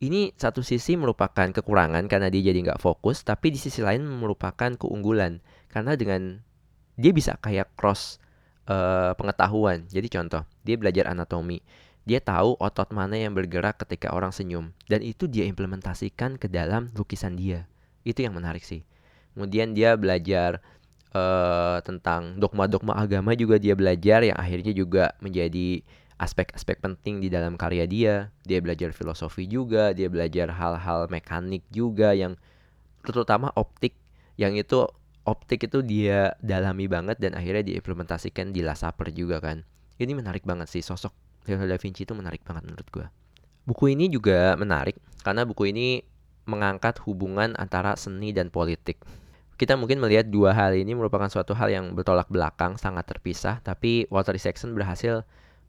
Ini 0.03 0.35
satu 0.35 0.67
sisi 0.67 0.99
merupakan 0.99 1.47
kekurangan 1.51 2.11
karena 2.11 2.27
dia 2.27 2.51
jadi 2.51 2.59
nggak 2.59 2.83
fokus, 2.83 3.23
tapi 3.23 3.55
di 3.55 3.59
sisi 3.59 3.87
lain 3.87 4.03
merupakan 4.03 4.75
keunggulan. 4.75 5.39
Karena 5.71 5.95
dengan 5.95 6.43
dia 6.97 7.13
bisa 7.15 7.37
kayak 7.41 7.73
cross 7.77 8.21
uh, 8.69 9.13
pengetahuan. 9.17 9.85
Jadi 9.89 10.09
contoh, 10.13 10.43
dia 10.63 10.77
belajar 10.77 11.09
anatomi, 11.09 11.63
dia 12.03 12.19
tahu 12.19 12.59
otot 12.59 12.91
mana 12.91 13.15
yang 13.15 13.31
bergerak 13.33 13.79
ketika 13.87 14.11
orang 14.11 14.35
senyum 14.35 14.75
dan 14.91 15.07
itu 15.07 15.31
dia 15.31 15.47
implementasikan 15.47 16.35
ke 16.35 16.51
dalam 16.51 16.91
lukisan 16.99 17.39
dia. 17.39 17.71
Itu 18.03 18.27
yang 18.27 18.35
menarik 18.35 18.67
sih. 18.67 18.83
Kemudian 19.33 19.73
dia 19.73 19.95
belajar 19.95 20.61
uh, 21.15 21.79
tentang 21.87 22.37
dogma-dogma 22.37 22.99
agama 22.99 23.33
juga 23.39 23.57
dia 23.57 23.79
belajar 23.79 24.27
yang 24.27 24.37
akhirnya 24.37 24.75
juga 24.75 25.15
menjadi 25.23 25.81
aspek-aspek 26.19 26.83
penting 26.83 27.23
di 27.23 27.31
dalam 27.31 27.55
karya 27.55 27.87
dia. 27.87 28.15
Dia 28.43 28.59
belajar 28.59 28.91
filosofi 28.91 29.47
juga, 29.47 29.95
dia 29.95 30.11
belajar 30.11 30.51
hal-hal 30.53 31.07
mekanik 31.07 31.63
juga 31.71 32.13
yang 32.19 32.35
terutama 33.03 33.51
optik 33.55 33.95
yang 34.39 34.59
itu 34.59 34.87
optik 35.23 35.71
itu 35.71 35.83
dia 35.83 36.35
dalami 36.43 36.91
banget 36.91 37.19
dan 37.23 37.39
akhirnya 37.39 37.63
diimplementasikan 37.63 38.51
di 38.51 38.61
Last 38.65 38.83
Supper 38.83 39.15
juga 39.15 39.39
kan. 39.39 39.63
Ini 39.99 40.13
menarik 40.19 40.43
banget 40.43 40.67
sih 40.73 40.83
sosok 40.83 41.15
Leonardo 41.47 41.75
da 41.75 41.79
Vinci 41.79 42.07
itu 42.07 42.15
menarik 42.15 42.43
banget 42.47 42.67
menurut 42.67 42.89
gue. 42.91 43.07
Buku 43.63 43.95
ini 43.95 44.11
juga 44.11 44.59
menarik 44.59 44.99
karena 45.23 45.47
buku 45.47 45.71
ini 45.71 46.03
mengangkat 46.47 46.99
hubungan 47.07 47.55
antara 47.55 47.95
seni 47.95 48.35
dan 48.35 48.51
politik. 48.51 48.99
Kita 49.55 49.79
mungkin 49.79 50.03
melihat 50.03 50.27
dua 50.27 50.51
hal 50.51 50.75
ini 50.75 50.91
merupakan 50.91 51.31
suatu 51.31 51.55
hal 51.55 51.71
yang 51.71 51.95
bertolak 51.95 52.27
belakang, 52.27 52.75
sangat 52.75 53.07
terpisah, 53.07 53.63
tapi 53.63 54.11
Walter 54.11 54.35
Isaacson 54.35 54.75
berhasil 54.75 55.23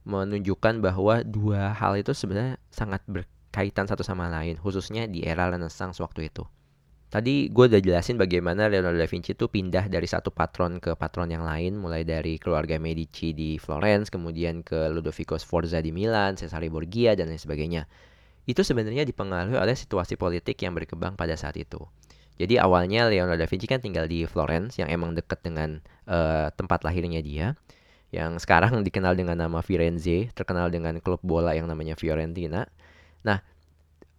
menunjukkan 0.10 0.82
bahwa 0.82 1.22
dua 1.22 1.78
hal 1.78 2.02
itu 2.02 2.10
sebenarnya 2.18 2.58
sangat 2.74 3.06
berkaitan 3.06 3.86
satu 3.86 4.02
sama 4.02 4.34
lain, 4.34 4.58
khususnya 4.58 5.06
di 5.06 5.22
era 5.22 5.46
Renaissance 5.46 6.02
waktu 6.02 6.34
itu. 6.34 6.42
Tadi 7.14 7.46
gue 7.54 7.70
udah 7.70 7.78
jelasin 7.78 8.18
bagaimana 8.18 8.66
Leonardo 8.66 8.98
da 8.98 9.06
Vinci 9.06 9.38
itu 9.38 9.46
pindah 9.46 9.86
dari 9.86 10.10
satu 10.10 10.34
patron 10.34 10.82
ke 10.82 10.98
patron 10.98 11.30
yang 11.30 11.46
lain, 11.46 11.78
mulai 11.78 12.02
dari 12.02 12.42
keluarga 12.42 12.82
Medici 12.82 13.38
di 13.38 13.62
Florence, 13.62 14.10
kemudian 14.10 14.66
ke 14.66 14.90
Ludovico 14.90 15.38
Sforza 15.38 15.78
di 15.78 15.94
Milan, 15.94 16.34
Cesare 16.34 16.74
Borgia, 16.74 17.14
dan 17.14 17.30
lain 17.30 17.38
sebagainya. 17.38 17.86
Itu 18.50 18.66
sebenarnya 18.66 19.06
dipengaruhi 19.06 19.62
oleh 19.62 19.78
situasi 19.78 20.18
politik 20.18 20.58
yang 20.66 20.74
berkembang 20.74 21.14
pada 21.14 21.38
saat 21.38 21.54
itu. 21.54 21.86
Jadi 22.42 22.58
awalnya 22.58 23.06
Leonardo 23.06 23.38
da 23.38 23.46
Vinci 23.46 23.70
kan 23.70 23.78
tinggal 23.78 24.10
di 24.10 24.26
Florence, 24.26 24.82
yang 24.82 24.90
emang 24.90 25.14
dekat 25.14 25.38
dengan 25.46 25.86
uh, 26.10 26.50
tempat 26.58 26.82
lahirnya 26.82 27.22
dia, 27.22 27.54
yang 28.10 28.42
sekarang 28.42 28.82
dikenal 28.82 29.14
dengan 29.14 29.38
nama 29.38 29.62
Firenze, 29.62 30.34
terkenal 30.34 30.74
dengan 30.74 30.98
klub 30.98 31.22
bola 31.22 31.54
yang 31.54 31.70
namanya 31.70 31.94
Fiorentina. 31.94 32.66
Nah, 33.22 33.46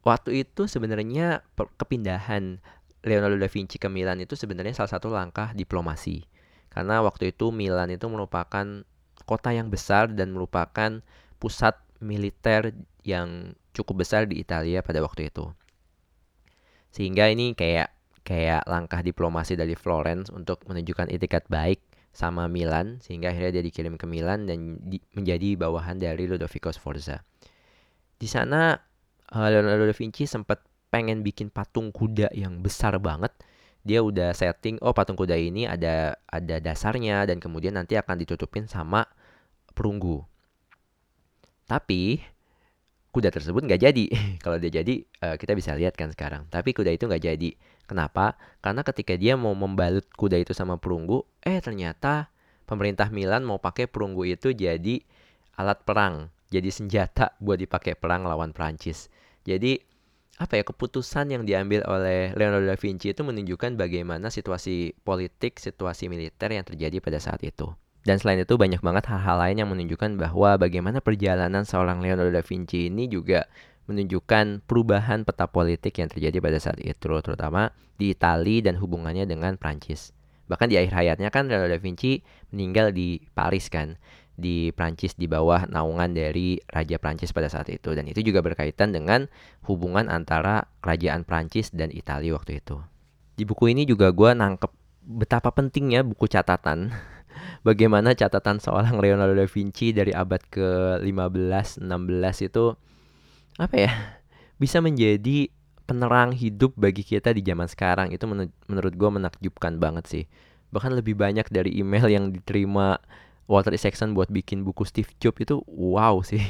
waktu 0.06 0.46
itu 0.46 0.70
sebenarnya 0.70 1.42
kepindahan 1.74 2.62
Leonardo 3.04 3.36
da 3.36 3.52
Vinci 3.52 3.76
ke 3.76 3.92
Milan 3.92 4.18
itu 4.24 4.32
sebenarnya 4.34 4.72
salah 4.72 4.92
satu 4.96 5.12
langkah 5.12 5.52
diplomasi. 5.52 6.24
Karena 6.72 7.04
waktu 7.04 7.36
itu 7.36 7.52
Milan 7.52 7.92
itu 7.92 8.08
merupakan 8.08 8.64
kota 9.28 9.50
yang 9.52 9.68
besar 9.68 10.10
dan 10.10 10.32
merupakan 10.32 11.04
pusat 11.38 11.76
militer 12.00 12.72
yang 13.04 13.52
cukup 13.76 14.02
besar 14.02 14.24
di 14.24 14.40
Italia 14.40 14.80
pada 14.80 15.04
waktu 15.04 15.28
itu. 15.28 15.52
Sehingga 16.90 17.28
ini 17.28 17.52
kayak 17.52 17.92
kayak 18.24 18.64
langkah 18.64 19.04
diplomasi 19.04 19.54
dari 19.54 19.76
Florence 19.76 20.32
untuk 20.32 20.64
menunjukkan 20.64 21.12
etikat 21.12 21.44
baik 21.52 21.84
sama 22.14 22.48
Milan 22.48 23.02
sehingga 23.04 23.34
akhirnya 23.34 23.60
dia 23.60 23.64
dikirim 23.66 24.00
ke 24.00 24.06
Milan 24.08 24.48
dan 24.48 24.80
di, 24.80 25.02
menjadi 25.12 25.60
bawahan 25.60 26.00
dari 26.00 26.24
Ludovico 26.24 26.72
Sforza. 26.72 27.20
Di 28.16 28.30
sana 28.30 28.78
uh, 29.34 29.48
Leonardo 29.50 29.84
da 29.84 29.92
Vinci 29.92 30.24
sempat 30.24 30.62
pengen 30.94 31.26
bikin 31.26 31.50
patung 31.50 31.90
kuda 31.90 32.30
yang 32.30 32.62
besar 32.62 32.94
banget 33.02 33.34
dia 33.82 33.98
udah 33.98 34.30
setting 34.30 34.78
oh 34.78 34.94
patung 34.94 35.18
kuda 35.18 35.34
ini 35.34 35.66
ada 35.66 36.14
ada 36.30 36.62
dasarnya 36.62 37.26
dan 37.26 37.42
kemudian 37.42 37.74
nanti 37.74 37.98
akan 37.98 38.16
ditutupin 38.22 38.64
sama 38.70 39.04
perunggu. 39.74 40.22
Tapi 41.68 42.22
kuda 43.12 43.28
tersebut 43.28 43.60
nggak 43.66 43.82
jadi. 43.84 44.04
Kalau 44.44 44.56
dia 44.56 44.70
jadi 44.70 45.04
uh, 45.20 45.36
kita 45.36 45.52
bisa 45.52 45.76
lihat 45.76 45.98
kan 45.98 46.08
sekarang. 46.14 46.48
Tapi 46.48 46.72
kuda 46.72 46.96
itu 46.96 47.04
nggak 47.10 47.24
jadi. 47.26 47.50
Kenapa? 47.84 48.40
Karena 48.64 48.80
ketika 48.80 49.18
dia 49.20 49.36
mau 49.36 49.52
membalut 49.52 50.08
kuda 50.16 50.40
itu 50.40 50.56
sama 50.56 50.80
perunggu 50.80 51.20
eh 51.44 51.60
ternyata 51.60 52.32
pemerintah 52.64 53.12
Milan 53.12 53.44
mau 53.44 53.60
pakai 53.60 53.84
perunggu 53.84 54.24
itu 54.24 54.56
jadi 54.56 55.04
alat 55.60 55.84
perang 55.84 56.32
jadi 56.48 56.72
senjata 56.72 57.36
buat 57.36 57.60
dipakai 57.60 58.00
perang 58.00 58.24
lawan 58.24 58.56
Prancis. 58.56 59.12
Jadi 59.44 59.76
apa 60.34 60.58
ya 60.58 60.64
keputusan 60.66 61.30
yang 61.30 61.42
diambil 61.46 61.86
oleh 61.86 62.34
Leonardo 62.34 62.66
da 62.66 62.74
Vinci 62.74 63.14
itu 63.14 63.22
menunjukkan 63.22 63.78
bagaimana 63.78 64.34
situasi 64.34 64.98
politik, 65.06 65.62
situasi 65.62 66.10
militer 66.10 66.50
yang 66.50 66.66
terjadi 66.66 66.98
pada 66.98 67.22
saat 67.22 67.38
itu. 67.46 67.70
Dan 68.04 68.20
selain 68.20 68.42
itu 68.42 68.58
banyak 68.58 68.84
banget 68.84 69.08
hal-hal 69.08 69.40
lain 69.40 69.56
yang 69.64 69.70
menunjukkan 69.70 70.20
bahwa 70.20 70.60
bagaimana 70.60 71.00
perjalanan 71.00 71.64
seorang 71.64 72.04
Leonardo 72.04 72.34
da 72.34 72.44
Vinci 72.44 72.92
ini 72.92 73.08
juga 73.08 73.48
menunjukkan 73.88 74.66
perubahan 74.68 75.24
peta 75.24 75.48
politik 75.48 75.96
yang 76.02 76.12
terjadi 76.12 76.36
pada 76.42 76.58
saat 76.60 76.80
itu, 76.82 77.08
terutama 77.24 77.72
di 77.96 78.12
Italia 78.12 78.68
dan 78.68 78.76
hubungannya 78.76 79.24
dengan 79.24 79.56
Prancis. 79.56 80.12
Bahkan 80.44 80.68
di 80.68 80.76
akhir 80.76 80.92
hayatnya 80.92 81.32
kan 81.32 81.48
Leonardo 81.48 81.72
da 81.72 81.80
Vinci 81.80 82.20
meninggal 82.52 82.92
di 82.92 83.22
Paris 83.32 83.72
kan 83.72 83.96
di 84.34 84.74
Prancis 84.74 85.14
di 85.14 85.30
bawah 85.30 85.70
naungan 85.70 86.10
dari 86.10 86.58
Raja 86.66 86.98
Prancis 86.98 87.30
pada 87.30 87.46
saat 87.46 87.70
itu 87.70 87.94
dan 87.94 88.10
itu 88.10 88.20
juga 88.22 88.42
berkaitan 88.42 88.90
dengan 88.90 89.30
hubungan 89.66 90.10
antara 90.10 90.66
kerajaan 90.82 91.22
Prancis 91.22 91.70
dan 91.70 91.94
Italia 91.94 92.34
waktu 92.34 92.58
itu. 92.58 92.82
Di 93.34 93.46
buku 93.46 93.70
ini 93.70 93.86
juga 93.86 94.10
gue 94.10 94.30
nangkep 94.34 94.70
betapa 95.04 95.54
pentingnya 95.54 96.02
buku 96.02 96.26
catatan. 96.26 96.90
Bagaimana 97.66 98.14
catatan 98.14 98.58
seorang 98.58 98.98
Leonardo 99.00 99.34
da 99.34 99.46
Vinci 99.48 99.90
dari 99.90 100.14
abad 100.14 100.42
ke-15, 100.50 101.82
16 101.82 102.48
itu 102.50 102.64
apa 103.58 103.76
ya? 103.78 103.92
Bisa 104.58 104.78
menjadi 104.78 105.50
penerang 105.84 106.32
hidup 106.32 106.72
bagi 106.74 107.04
kita 107.04 107.36
di 107.36 107.44
zaman 107.44 107.68
sekarang 107.68 108.08
itu 108.10 108.24
menurut 108.24 108.94
gue 108.96 109.10
menakjubkan 109.10 109.76
banget 109.76 110.04
sih. 110.08 110.24
Bahkan 110.72 110.96
lebih 110.96 111.14
banyak 111.14 111.46
dari 111.52 111.76
email 111.78 112.08
yang 112.08 112.32
diterima 112.32 112.98
Walter 113.44 113.76
Isaacson 113.76 114.16
buat 114.16 114.32
bikin 114.32 114.64
buku 114.64 114.88
Steve 114.88 115.10
Jobs 115.20 115.40
itu 115.44 115.60
wow 115.68 116.24
sih. 116.24 116.40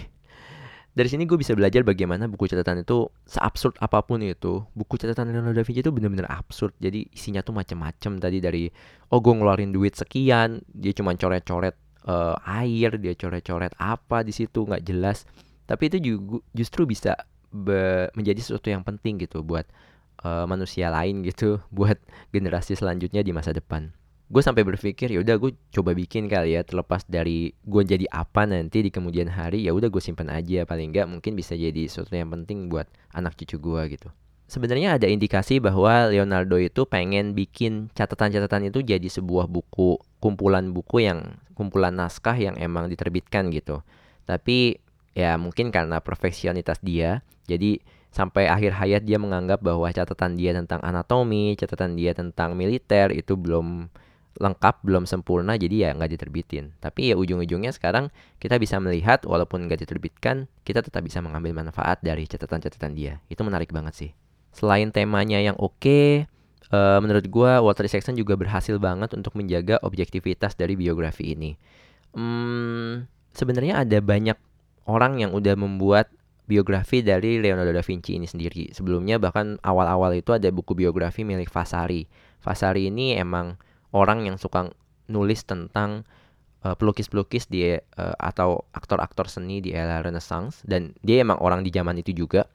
Dari 0.94 1.10
sini 1.10 1.26
gue 1.26 1.34
bisa 1.34 1.58
belajar 1.58 1.82
bagaimana 1.82 2.30
buku 2.30 2.46
catatan 2.46 2.86
itu 2.86 3.10
seabsurd 3.26 3.74
apa 3.82 3.98
pun 4.06 4.22
itu. 4.22 4.62
Buku 4.78 4.94
catatan 4.94 5.26
Leonardo 5.26 5.58
da 5.58 5.66
Vinci 5.66 5.82
itu 5.82 5.90
bener-bener 5.90 6.30
absurd. 6.30 6.70
Jadi 6.78 7.10
isinya 7.10 7.42
tuh 7.42 7.50
macem-macem 7.50 8.22
tadi 8.22 8.38
dari 8.38 8.70
oh 9.10 9.18
gue 9.18 9.34
ngeluarin 9.34 9.74
duit 9.74 9.98
sekian, 9.98 10.62
dia 10.70 10.94
cuma 10.94 11.18
coret-coret 11.18 11.74
uh, 12.06 12.38
air, 12.46 12.94
dia 13.02 13.18
coret-coret 13.18 13.74
apa 13.74 14.22
di 14.22 14.30
situ 14.30 14.62
nggak 14.62 14.86
jelas. 14.86 15.26
Tapi 15.66 15.90
itu 15.90 15.98
juga 15.98 16.46
justru 16.54 16.86
bisa 16.86 17.18
menjadi 18.14 18.38
sesuatu 18.38 18.70
yang 18.70 18.86
penting 18.86 19.18
gitu 19.18 19.42
buat 19.42 19.66
uh, 20.22 20.46
manusia 20.46 20.94
lain 20.94 21.26
gitu, 21.26 21.58
buat 21.74 21.98
generasi 22.30 22.78
selanjutnya 22.78 23.26
di 23.26 23.34
masa 23.34 23.50
depan 23.50 23.90
gue 24.24 24.42
sampai 24.42 24.64
berpikir 24.64 25.12
ya 25.12 25.20
udah 25.20 25.36
gue 25.36 25.52
coba 25.68 25.92
bikin 25.92 26.32
kali 26.32 26.56
ya 26.56 26.64
terlepas 26.64 27.04
dari 27.04 27.52
gue 27.60 27.82
jadi 27.84 28.08
apa 28.08 28.48
nanti 28.48 28.80
di 28.80 28.88
kemudian 28.88 29.28
hari 29.28 29.68
ya 29.68 29.76
udah 29.76 29.92
gue 29.92 30.00
simpan 30.00 30.32
aja. 30.32 30.64
Paling 30.64 30.90
nggak 30.90 31.06
mungkin 31.08 31.36
bisa 31.36 31.52
jadi 31.52 31.84
sesuatu 31.84 32.16
yang 32.16 32.32
penting 32.32 32.72
buat 32.72 32.88
anak 33.12 33.36
cucu 33.36 33.60
gue 33.60 33.82
gitu. 33.98 34.08
Sebenarnya 34.44 35.00
ada 35.00 35.08
indikasi 35.08 35.60
bahwa 35.60 36.12
Leonardo 36.12 36.60
itu 36.60 36.84
pengen 36.84 37.32
bikin 37.32 37.88
catatan-catatan 37.96 38.68
itu 38.68 38.84
jadi 38.84 39.08
sebuah 39.08 39.48
buku 39.48 39.96
kumpulan 40.20 40.72
buku 40.72 41.04
yang 41.04 41.40
kumpulan 41.56 41.96
naskah 41.96 42.36
yang 42.36 42.56
emang 42.60 42.88
diterbitkan 42.88 43.48
gitu. 43.52 43.80
Tapi 44.24 44.80
ya 45.14 45.36
mungkin 45.36 45.70
karena 45.70 46.02
profesionalitas 46.02 46.82
dia 46.82 47.22
jadi 47.46 47.78
sampai 48.10 48.50
akhir 48.50 48.78
hayat 48.78 49.02
dia 49.06 49.18
menganggap 49.18 49.62
bahwa 49.62 49.86
catatan 49.90 50.34
dia 50.34 50.54
tentang 50.54 50.82
anatomi 50.82 51.54
catatan 51.54 51.94
dia 51.94 52.14
tentang 52.14 52.58
militer 52.58 53.14
itu 53.14 53.38
belum 53.38 53.90
lengkap 54.34 54.82
belum 54.82 55.06
sempurna 55.06 55.54
jadi 55.54 55.88
ya 55.88 55.90
nggak 55.94 56.10
diterbitin 56.18 56.74
tapi 56.82 57.10
ya 57.10 57.14
ujung-ujungnya 57.14 57.70
sekarang 57.70 58.10
kita 58.42 58.58
bisa 58.58 58.82
melihat 58.82 59.22
walaupun 59.22 59.70
nggak 59.70 59.86
diterbitkan 59.86 60.50
kita 60.66 60.82
tetap 60.82 61.06
bisa 61.06 61.22
mengambil 61.22 61.54
manfaat 61.54 62.02
dari 62.02 62.26
catatan-catatan 62.26 62.92
dia 62.98 63.22
itu 63.30 63.40
menarik 63.46 63.70
banget 63.70 63.94
sih 63.94 64.10
selain 64.50 64.90
temanya 64.90 65.38
yang 65.38 65.54
oke 65.58 65.78
okay, 65.78 66.26
uh, 66.74 66.98
menurut 66.98 67.26
gue 67.30 67.52
Walter 67.62 67.86
Isaacson 67.86 68.18
juga 68.18 68.34
berhasil 68.34 68.74
banget 68.82 69.14
untuk 69.14 69.38
menjaga 69.38 69.78
objektivitas 69.86 70.58
dari 70.58 70.74
biografi 70.74 71.34
ini 71.34 71.54
hmm, 72.18 73.06
sebenarnya 73.34 73.86
ada 73.86 73.98
banyak 74.02 74.38
orang 74.90 75.22
yang 75.22 75.30
udah 75.30 75.54
membuat 75.54 76.10
biografi 76.44 77.00
dari 77.00 77.40
Leonardo 77.40 77.72
da 77.72 77.80
Vinci 77.80 78.20
ini 78.20 78.28
sendiri. 78.28 78.70
Sebelumnya 78.72 79.16
bahkan 79.16 79.56
awal-awal 79.64 80.12
itu 80.16 80.36
ada 80.36 80.48
buku 80.52 80.76
biografi 80.76 81.24
milik 81.24 81.48
Vasari. 81.48 82.04
Vasari 82.44 82.92
ini 82.92 83.16
emang 83.16 83.56
orang 83.94 84.26
yang 84.26 84.36
suka 84.36 84.74
nulis 85.06 85.46
tentang 85.46 86.02
uh, 86.66 86.74
pelukis-pelukis 86.74 87.46
di 87.46 87.78
uh, 87.78 88.14
atau 88.18 88.66
aktor-aktor 88.74 89.30
seni 89.30 89.62
di 89.62 89.70
era 89.70 90.02
Renaissance 90.02 90.66
dan 90.66 90.98
dia 91.06 91.22
emang 91.22 91.38
orang 91.38 91.62
di 91.62 91.70
zaman 91.70 91.94
itu 92.02 92.10
juga. 92.10 92.50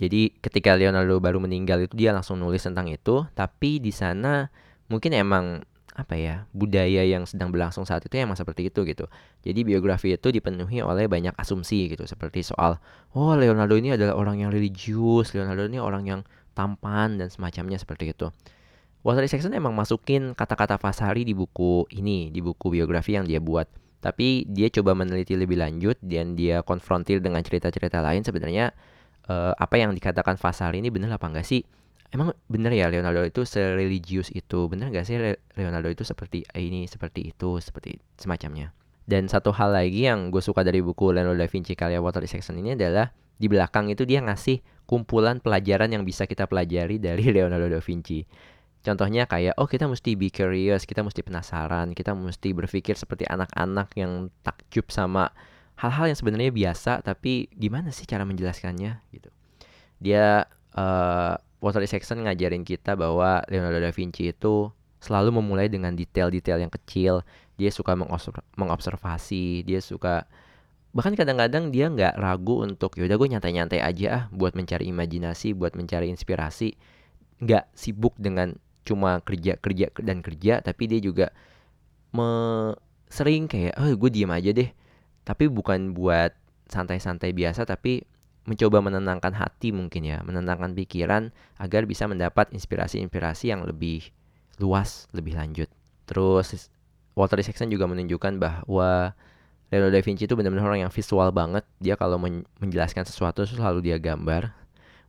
Jadi 0.00 0.32
ketika 0.40 0.76
Leonardo 0.76 1.20
baru 1.20 1.44
meninggal 1.44 1.84
itu 1.84 1.92
dia 1.96 2.12
langsung 2.16 2.40
nulis 2.40 2.64
tentang 2.64 2.88
itu, 2.88 3.24
tapi 3.36 3.80
di 3.80 3.92
sana 3.92 4.48
mungkin 4.88 5.12
emang 5.12 5.60
apa 5.90 6.16
ya 6.16 6.48
budaya 6.56 7.04
yang 7.04 7.28
sedang 7.28 7.52
berlangsung 7.52 7.84
saat 7.84 8.00
itu 8.00 8.14
emang 8.16 8.38
seperti 8.38 8.72
itu 8.72 8.88
gitu. 8.88 9.04
Jadi 9.44 9.60
biografi 9.64 10.16
itu 10.16 10.32
dipenuhi 10.32 10.80
oleh 10.80 11.04
banyak 11.04 11.36
asumsi 11.36 11.92
gitu 11.92 12.08
seperti 12.08 12.40
soal 12.40 12.80
oh 13.12 13.36
Leonardo 13.36 13.76
ini 13.76 13.92
adalah 13.92 14.16
orang 14.16 14.40
yang 14.40 14.48
religius, 14.48 15.36
Leonardo 15.36 15.68
ini 15.68 15.76
orang 15.76 16.08
yang 16.08 16.20
tampan 16.56 17.20
dan 17.20 17.28
semacamnya 17.28 17.76
seperti 17.76 18.16
itu 18.16 18.32
Walter 19.00 19.24
Isaacson 19.24 19.56
emang 19.56 19.72
masukin 19.72 20.36
kata-kata 20.36 20.76
Vasari 20.76 21.24
di 21.24 21.32
buku 21.32 21.88
ini, 21.96 22.28
di 22.28 22.44
buku 22.44 22.68
biografi 22.68 23.16
yang 23.16 23.24
dia 23.24 23.40
buat. 23.40 23.64
Tapi 24.00 24.44
dia 24.48 24.68
coba 24.68 24.96
meneliti 24.96 25.36
lebih 25.36 25.60
lanjut 25.60 25.96
dan 26.00 26.36
dia 26.36 26.60
konfrontir 26.60 27.20
dengan 27.20 27.40
cerita-cerita 27.40 28.00
lain 28.00 28.24
sebenarnya 28.24 28.72
uh, 29.28 29.52
apa 29.56 29.76
yang 29.80 29.92
dikatakan 29.96 30.36
Vasari 30.36 30.84
ini 30.84 30.92
benar 30.92 31.16
apa 31.16 31.28
enggak 31.32 31.48
sih? 31.48 31.64
Emang 32.10 32.34
bener 32.50 32.74
ya 32.74 32.90
Leonardo 32.90 33.22
itu 33.22 33.46
sereligius 33.46 34.34
itu? 34.34 34.66
Bener 34.66 34.90
gak 34.90 35.06
sih 35.06 35.14
Leonardo 35.54 35.86
itu 35.94 36.02
seperti 36.02 36.42
ini, 36.58 36.90
seperti 36.90 37.30
itu, 37.30 37.62
seperti 37.62 38.02
semacamnya? 38.18 38.74
Dan 39.06 39.30
satu 39.30 39.54
hal 39.54 39.70
lagi 39.70 40.10
yang 40.10 40.34
gue 40.34 40.42
suka 40.42 40.66
dari 40.66 40.82
buku 40.82 41.14
Leonardo 41.14 41.38
da 41.38 41.46
Vinci 41.46 41.78
karya 41.78 42.02
Walter 42.02 42.26
Isaacson 42.26 42.58
ini 42.58 42.74
adalah 42.74 43.14
di 43.38 43.46
belakang 43.46 43.88
itu 43.94 44.02
dia 44.02 44.20
ngasih 44.26 44.58
kumpulan 44.90 45.38
pelajaran 45.38 45.88
yang 45.94 46.02
bisa 46.02 46.26
kita 46.26 46.50
pelajari 46.50 46.98
dari 46.98 47.30
Leonardo 47.34 47.70
da 47.70 47.78
Vinci. 47.78 48.26
Contohnya 48.80 49.28
kayak, 49.28 49.60
oh 49.60 49.68
kita 49.68 49.84
mesti 49.84 50.16
be 50.16 50.32
curious, 50.32 50.88
kita 50.88 51.04
mesti 51.04 51.20
penasaran, 51.20 51.92
kita 51.92 52.16
mesti 52.16 52.56
berpikir 52.56 52.96
seperti 52.96 53.28
anak-anak 53.28 53.92
yang 53.92 54.32
takjub 54.40 54.88
sama 54.88 55.28
hal-hal 55.76 56.08
yang 56.08 56.16
sebenarnya 56.16 56.48
biasa, 56.48 57.04
tapi 57.04 57.52
gimana 57.52 57.92
sih 57.92 58.08
cara 58.08 58.24
menjelaskannya 58.24 59.04
gitu. 59.12 59.28
Dia 60.00 60.48
uh, 60.76 61.34
Walter 61.60 61.84
Isaacson 61.84 62.24
ngajarin 62.24 62.64
kita 62.64 62.96
bahwa 62.96 63.44
Leonardo 63.52 63.84
da 63.84 63.92
Vinci 63.92 64.32
itu 64.32 64.72
selalu 65.00 65.40
memulai 65.40 65.68
dengan 65.68 65.92
detail-detail 65.92 66.64
yang 66.64 66.72
kecil. 66.72 67.20
Dia 67.60 67.68
suka 67.68 67.92
mengobservasi, 68.56 69.64
dia 69.68 69.84
suka 69.84 70.24
bahkan 70.90 71.14
kadang-kadang 71.14 71.70
dia 71.70 71.86
nggak 71.86 72.18
ragu 72.18 72.66
untuk 72.66 72.98
yaudah 72.98 73.14
gue 73.14 73.28
nyantai-nyantai 73.30 73.78
aja 73.78 74.08
ah 74.10 74.24
buat 74.32 74.56
mencari 74.56 74.88
imajinasi, 74.88 75.52
buat 75.52 75.76
mencari 75.76 76.08
inspirasi. 76.08 76.76
Nggak 77.44 77.68
sibuk 77.76 78.16
dengan 78.16 78.56
cuma 78.86 79.20
kerja 79.20 79.60
kerja 79.60 79.92
dan 80.00 80.24
kerja 80.24 80.64
tapi 80.64 80.88
dia 80.88 81.00
juga 81.00 81.30
me 82.10 82.28
sering 83.10 83.50
kayak 83.50 83.74
oh 83.78 83.90
gue 83.94 84.10
diem 84.10 84.30
aja 84.30 84.50
deh. 84.54 84.70
Tapi 85.26 85.50
bukan 85.50 85.92
buat 85.94 86.32
santai-santai 86.70 87.34
biasa 87.34 87.66
tapi 87.66 88.06
mencoba 88.48 88.80
menenangkan 88.80 89.36
hati 89.36 89.70
mungkin 89.70 90.06
ya 90.06 90.24
menenangkan 90.24 90.72
pikiran 90.72 91.34
agar 91.60 91.84
bisa 91.84 92.08
mendapat 92.08 92.50
inspirasi-inspirasi 92.56 93.52
yang 93.52 93.66
lebih 93.68 94.10
luas 94.62 95.10
lebih 95.12 95.36
lanjut. 95.36 95.68
Terus 96.08 96.70
Walter 97.14 97.38
Isaacson 97.42 97.68
juga 97.68 97.84
menunjukkan 97.90 98.40
bahwa 98.40 99.12
Leonardo 99.70 99.94
da 99.94 100.02
Vinci 100.02 100.26
itu 100.26 100.34
benar-benar 100.34 100.66
orang 100.66 100.82
yang 100.88 100.92
visual 100.92 101.30
banget. 101.30 101.62
Dia 101.78 101.94
kalau 101.94 102.18
menjelaskan 102.58 103.06
sesuatu 103.06 103.46
selalu 103.46 103.86
dia 103.86 104.02
gambar. 104.02 104.50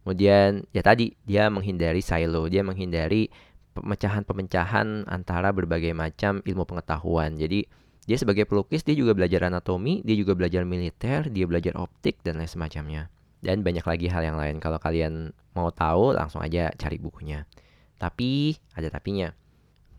Kemudian 0.01 0.65
ya 0.73 0.81
tadi 0.81 1.13
dia 1.25 1.49
menghindari 1.53 2.01
silo 2.01 2.49
dia 2.49 2.65
menghindari 2.65 3.29
pemecahan-pemecahan 3.73 5.07
antara 5.07 5.55
berbagai 5.55 5.95
macam 5.95 6.43
ilmu 6.43 6.67
pengetahuan. 6.67 7.36
Jadi 7.39 7.65
dia 8.05 8.17
sebagai 8.17 8.49
pelukis 8.49 8.81
dia 8.81 8.97
juga 8.97 9.13
belajar 9.13 9.47
anatomi, 9.47 10.01
dia 10.01 10.17
juga 10.17 10.34
belajar 10.34 10.65
militer, 10.65 11.29
dia 11.29 11.45
belajar 11.45 11.77
optik 11.77 12.19
dan 12.25 12.41
lain 12.41 12.49
semacamnya. 12.49 13.07
Dan 13.41 13.65
banyak 13.65 13.86
lagi 13.86 14.07
hal 14.10 14.21
yang 14.21 14.38
lain. 14.38 14.62
Kalau 14.62 14.77
kalian 14.77 15.34
mau 15.57 15.73
tahu 15.73 16.13
langsung 16.13 16.45
aja 16.45 16.69
cari 16.77 17.01
bukunya. 17.01 17.49
Tapi 17.97 18.57
ada 18.77 18.89
tapinya. 18.89 19.34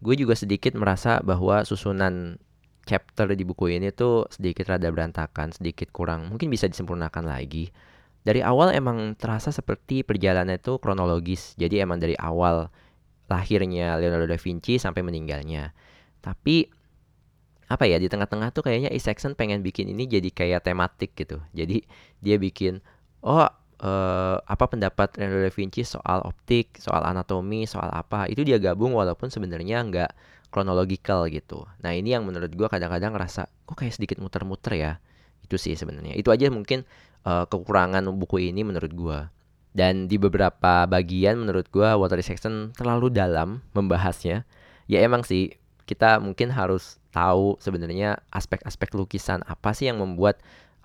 Gue 0.02 0.18
juga 0.18 0.34
sedikit 0.34 0.74
merasa 0.74 1.22
bahwa 1.22 1.62
susunan 1.62 2.38
chapter 2.82 3.30
di 3.38 3.46
buku 3.46 3.70
ini 3.70 3.94
tuh 3.94 4.26
sedikit 4.30 4.66
rada 4.74 4.90
berantakan, 4.90 5.54
sedikit 5.54 5.94
kurang. 5.94 6.30
Mungkin 6.34 6.50
bisa 6.50 6.66
disempurnakan 6.66 7.26
lagi. 7.26 7.70
Dari 8.22 8.38
awal 8.42 8.74
emang 8.74 9.18
terasa 9.18 9.50
seperti 9.50 10.06
perjalanan 10.06 10.58
itu 10.58 10.78
kronologis. 10.78 11.58
Jadi 11.58 11.82
emang 11.82 11.98
dari 11.98 12.14
awal 12.18 12.70
lahirnya 13.32 13.96
Leonardo 13.96 14.28
da 14.28 14.36
Vinci 14.36 14.76
sampai 14.76 15.00
meninggalnya. 15.00 15.72
Tapi 16.20 16.68
apa 17.72 17.88
ya 17.88 17.96
di 17.96 18.12
tengah-tengah 18.12 18.52
tuh 18.52 18.68
kayaknya 18.68 18.92
Isaacson 18.92 19.32
pengen 19.32 19.64
bikin 19.64 19.88
ini 19.88 20.04
jadi 20.04 20.28
kayak 20.28 20.68
tematik 20.68 21.16
gitu. 21.16 21.40
Jadi 21.56 21.88
dia 22.20 22.36
bikin 22.36 22.84
oh 23.24 23.48
uh, 23.82 24.36
apa 24.44 24.64
pendapat 24.68 25.16
Leonardo 25.16 25.48
da 25.48 25.52
Vinci 25.52 25.82
soal 25.88 26.20
optik, 26.28 26.76
soal 26.76 27.00
anatomi, 27.08 27.64
soal 27.64 27.88
apa 27.88 28.28
itu 28.28 28.44
dia 28.44 28.60
gabung 28.60 28.92
walaupun 28.92 29.32
sebenarnya 29.32 29.80
nggak 29.88 30.12
kronologikal 30.52 31.24
gitu. 31.32 31.64
Nah 31.80 31.96
ini 31.96 32.12
yang 32.12 32.28
menurut 32.28 32.52
gue 32.52 32.68
kadang-kadang 32.68 33.16
ngerasa 33.16 33.48
kok 33.64 33.72
kayak 33.72 33.96
sedikit 33.96 34.20
muter-muter 34.20 34.76
ya. 34.76 34.92
Itu 35.40 35.56
sih 35.56 35.72
sebenarnya. 35.72 36.12
Itu 36.12 36.28
aja 36.28 36.52
mungkin 36.52 36.84
uh, 37.24 37.48
kekurangan 37.48 38.04
buku 38.12 38.52
ini 38.52 38.60
menurut 38.62 38.92
gue. 38.92 39.18
Dan 39.72 40.06
di 40.06 40.20
beberapa 40.20 40.84
bagian 40.84 41.40
menurut 41.40 41.68
gue 41.72 41.88
Walter 41.96 42.20
Isaacson 42.20 42.76
terlalu 42.76 43.08
dalam 43.08 43.64
membahasnya. 43.72 44.44
Ya 44.84 45.00
emang 45.00 45.24
sih 45.24 45.56
kita 45.88 46.20
mungkin 46.20 46.52
harus 46.52 47.00
tahu 47.12 47.56
sebenarnya 47.60 48.20
aspek-aspek 48.32 48.92
lukisan 48.92 49.40
apa 49.48 49.72
sih 49.72 49.88
yang 49.88 50.00
membuat 50.00 50.40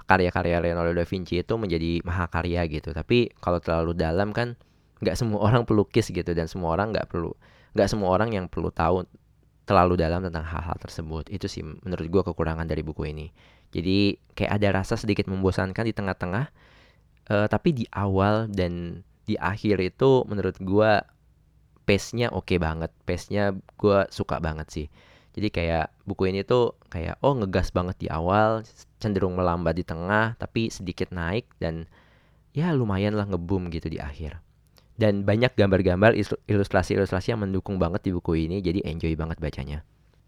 karya-karya 0.08 0.64
Leonardo 0.64 0.96
da 0.96 1.04
Vinci 1.04 1.44
itu 1.44 1.54
menjadi 1.60 2.00
mahakarya 2.08 2.64
gitu. 2.72 2.96
Tapi 2.96 3.36
kalau 3.44 3.60
terlalu 3.60 3.92
dalam 3.92 4.32
kan 4.32 4.56
nggak 5.04 5.20
semua 5.20 5.44
orang 5.44 5.68
pelukis 5.68 6.10
gitu 6.10 6.32
dan 6.32 6.48
semua 6.50 6.74
orang 6.74 6.90
nggak 6.90 7.06
perlu 7.12 7.30
nggak 7.78 7.86
semua 7.86 8.10
orang 8.10 8.34
yang 8.34 8.50
perlu 8.50 8.74
tahu 8.74 9.06
terlalu 9.68 10.00
dalam 10.00 10.24
tentang 10.24 10.48
hal-hal 10.48 10.80
tersebut. 10.80 11.28
Itu 11.28 11.52
sih 11.52 11.62
menurut 11.62 12.08
gue 12.08 12.22
kekurangan 12.24 12.64
dari 12.64 12.82
buku 12.88 13.12
ini. 13.12 13.28
Jadi 13.76 14.16
kayak 14.32 14.64
ada 14.64 14.80
rasa 14.80 14.96
sedikit 14.96 15.28
membosankan 15.28 15.84
di 15.84 15.92
tengah-tengah 15.92 16.48
uh, 17.32 17.48
tapi 17.48 17.76
di 17.76 17.86
awal 17.94 18.48
dan 18.52 19.04
di 19.28 19.36
akhir 19.36 19.84
itu 19.84 20.24
menurut 20.28 20.56
gue 20.60 20.92
pace-nya 21.84 22.32
oke 22.32 22.48
okay 22.48 22.58
banget. 22.60 22.92
Pace-nya 23.04 23.56
gue 23.80 24.00
suka 24.12 24.40
banget 24.40 24.68
sih. 24.72 24.88
Jadi 25.38 25.54
kayak 25.54 25.94
buku 26.08 26.34
ini 26.34 26.42
tuh 26.42 26.74
kayak 26.90 27.22
oh 27.22 27.38
ngegas 27.38 27.70
banget 27.70 27.96
di 28.02 28.08
awal 28.10 28.66
cenderung 28.98 29.38
melambat 29.38 29.78
di 29.78 29.86
tengah 29.86 30.34
tapi 30.42 30.74
sedikit 30.74 31.14
naik 31.14 31.46
dan 31.62 31.86
ya 32.58 32.74
lumayan 32.74 33.14
lah 33.14 33.30
ngeboom 33.30 33.70
gitu 33.70 33.92
di 33.92 34.02
akhir. 34.02 34.42
Dan 34.98 35.30
banyak 35.30 35.54
gambar-gambar 35.54 36.18
ilustrasi-ilustrasi 36.50 37.30
yang 37.30 37.46
mendukung 37.46 37.78
banget 37.78 38.10
di 38.10 38.12
buku 38.18 38.50
ini 38.50 38.66
jadi 38.66 38.82
enjoy 38.82 39.14
banget 39.14 39.38
bacanya 39.38 39.86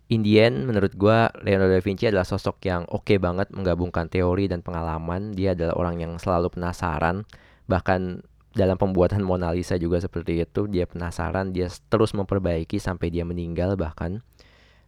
Indian 0.10 0.66
menurut 0.66 0.98
gue 0.98 1.18
Leonardo 1.46 1.78
da 1.78 1.82
Vinci 1.86 2.10
adalah 2.10 2.26
sosok 2.26 2.66
yang 2.66 2.82
oke 2.90 3.06
okay 3.06 3.18
banget 3.22 3.54
menggabungkan 3.54 4.10
teori 4.10 4.50
dan 4.50 4.66
pengalaman. 4.66 5.38
Dia 5.38 5.54
adalah 5.54 5.78
orang 5.78 6.02
yang 6.02 6.14
selalu 6.18 6.50
penasaran. 6.50 7.30
Bahkan 7.70 8.26
dalam 8.58 8.74
pembuatan 8.82 9.22
Mona 9.22 9.54
Lisa 9.54 9.78
juga 9.78 10.02
seperti 10.02 10.42
itu. 10.42 10.66
Dia 10.66 10.90
penasaran, 10.90 11.54
dia 11.54 11.70
terus 11.94 12.18
memperbaiki 12.18 12.82
sampai 12.82 13.14
dia 13.14 13.22
meninggal 13.22 13.78
bahkan. 13.78 14.26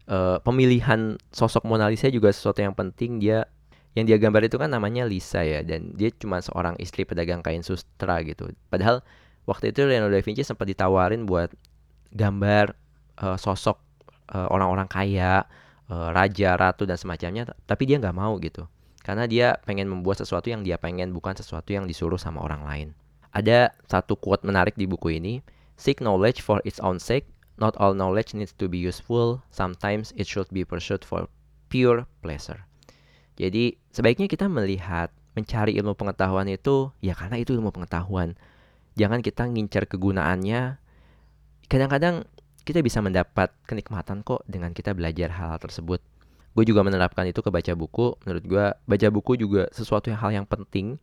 Uh, 0.10 0.42
pemilihan 0.42 1.22
sosok 1.30 1.70
Mona 1.70 1.86
Lisa 1.86 2.10
juga 2.10 2.34
sesuatu 2.34 2.66
yang 2.66 2.74
penting. 2.74 3.22
Dia 3.22 3.46
yang 3.94 4.10
dia 4.10 4.18
gambar 4.18 4.50
itu 4.50 4.58
kan 4.58 4.74
namanya 4.74 5.06
Lisa 5.06 5.46
ya 5.46 5.62
dan 5.62 5.94
dia 5.94 6.10
cuma 6.18 6.42
seorang 6.42 6.74
istri 6.82 7.06
pedagang 7.06 7.46
kain 7.46 7.62
sustra 7.62 8.26
gitu. 8.26 8.50
Padahal 8.74 9.06
waktu 9.46 9.70
itu 9.70 9.86
Leonardo 9.86 10.18
da 10.18 10.26
Vinci 10.26 10.42
sempat 10.42 10.66
ditawarin 10.66 11.30
buat 11.30 11.54
gambar 12.10 12.74
uh, 13.22 13.38
sosok 13.38 13.91
orang-orang 14.32 14.88
uh, 14.88 14.92
kaya, 14.92 15.34
uh, 15.92 16.10
raja, 16.16 16.56
ratu 16.56 16.88
dan 16.88 16.96
semacamnya, 16.96 17.52
tapi 17.68 17.88
dia 17.88 18.00
nggak 18.00 18.16
mau 18.16 18.40
gitu. 18.40 18.66
Karena 19.02 19.26
dia 19.26 19.58
pengen 19.66 19.90
membuat 19.90 20.22
sesuatu 20.22 20.48
yang 20.48 20.62
dia 20.62 20.78
pengen, 20.78 21.12
bukan 21.12 21.34
sesuatu 21.34 21.74
yang 21.74 21.90
disuruh 21.90 22.22
sama 22.22 22.40
orang 22.42 22.64
lain. 22.64 22.88
Ada 23.34 23.74
satu 23.90 24.16
quote 24.20 24.46
menarik 24.46 24.78
di 24.78 24.86
buku 24.86 25.18
ini, 25.18 25.42
Seek 25.82 25.98
knowledge 25.98 26.46
for 26.46 26.62
its 26.62 26.78
own 26.78 27.02
sake. 27.02 27.26
Not 27.58 27.74
all 27.82 27.98
knowledge 27.98 28.38
needs 28.38 28.54
to 28.62 28.70
be 28.70 28.78
useful. 28.78 29.42
Sometimes 29.50 30.14
it 30.14 30.30
should 30.30 30.46
be 30.54 30.62
pursued 30.62 31.02
for 31.02 31.26
pure 31.74 32.06
pleasure. 32.22 32.70
Jadi 33.34 33.82
sebaiknya 33.90 34.30
kita 34.30 34.46
melihat 34.46 35.10
mencari 35.34 35.74
ilmu 35.82 35.98
pengetahuan 35.98 36.46
itu 36.46 36.94
ya 37.02 37.18
karena 37.18 37.42
itu 37.42 37.58
ilmu 37.58 37.74
pengetahuan. 37.74 38.38
Jangan 38.94 39.26
kita 39.26 39.50
ngincar 39.50 39.90
kegunaannya. 39.90 40.78
Kadang-kadang 41.66 42.30
kita 42.62 42.80
bisa 42.86 43.02
mendapat 43.02 43.50
kenikmatan 43.66 44.22
kok 44.22 44.46
dengan 44.46 44.72
kita 44.72 44.94
belajar 44.94 45.34
hal-hal 45.34 45.58
tersebut. 45.58 46.00
Gue 46.52 46.68
juga 46.68 46.84
menerapkan 46.84 47.24
itu 47.24 47.40
ke 47.40 47.50
baca 47.50 47.72
buku. 47.74 48.20
Menurut 48.28 48.44
gue 48.44 48.66
baca 48.76 49.08
buku 49.10 49.40
juga 49.40 49.72
sesuatu 49.72 50.12
yang 50.12 50.20
hal 50.20 50.32
yang 50.44 50.48
penting. 50.48 51.00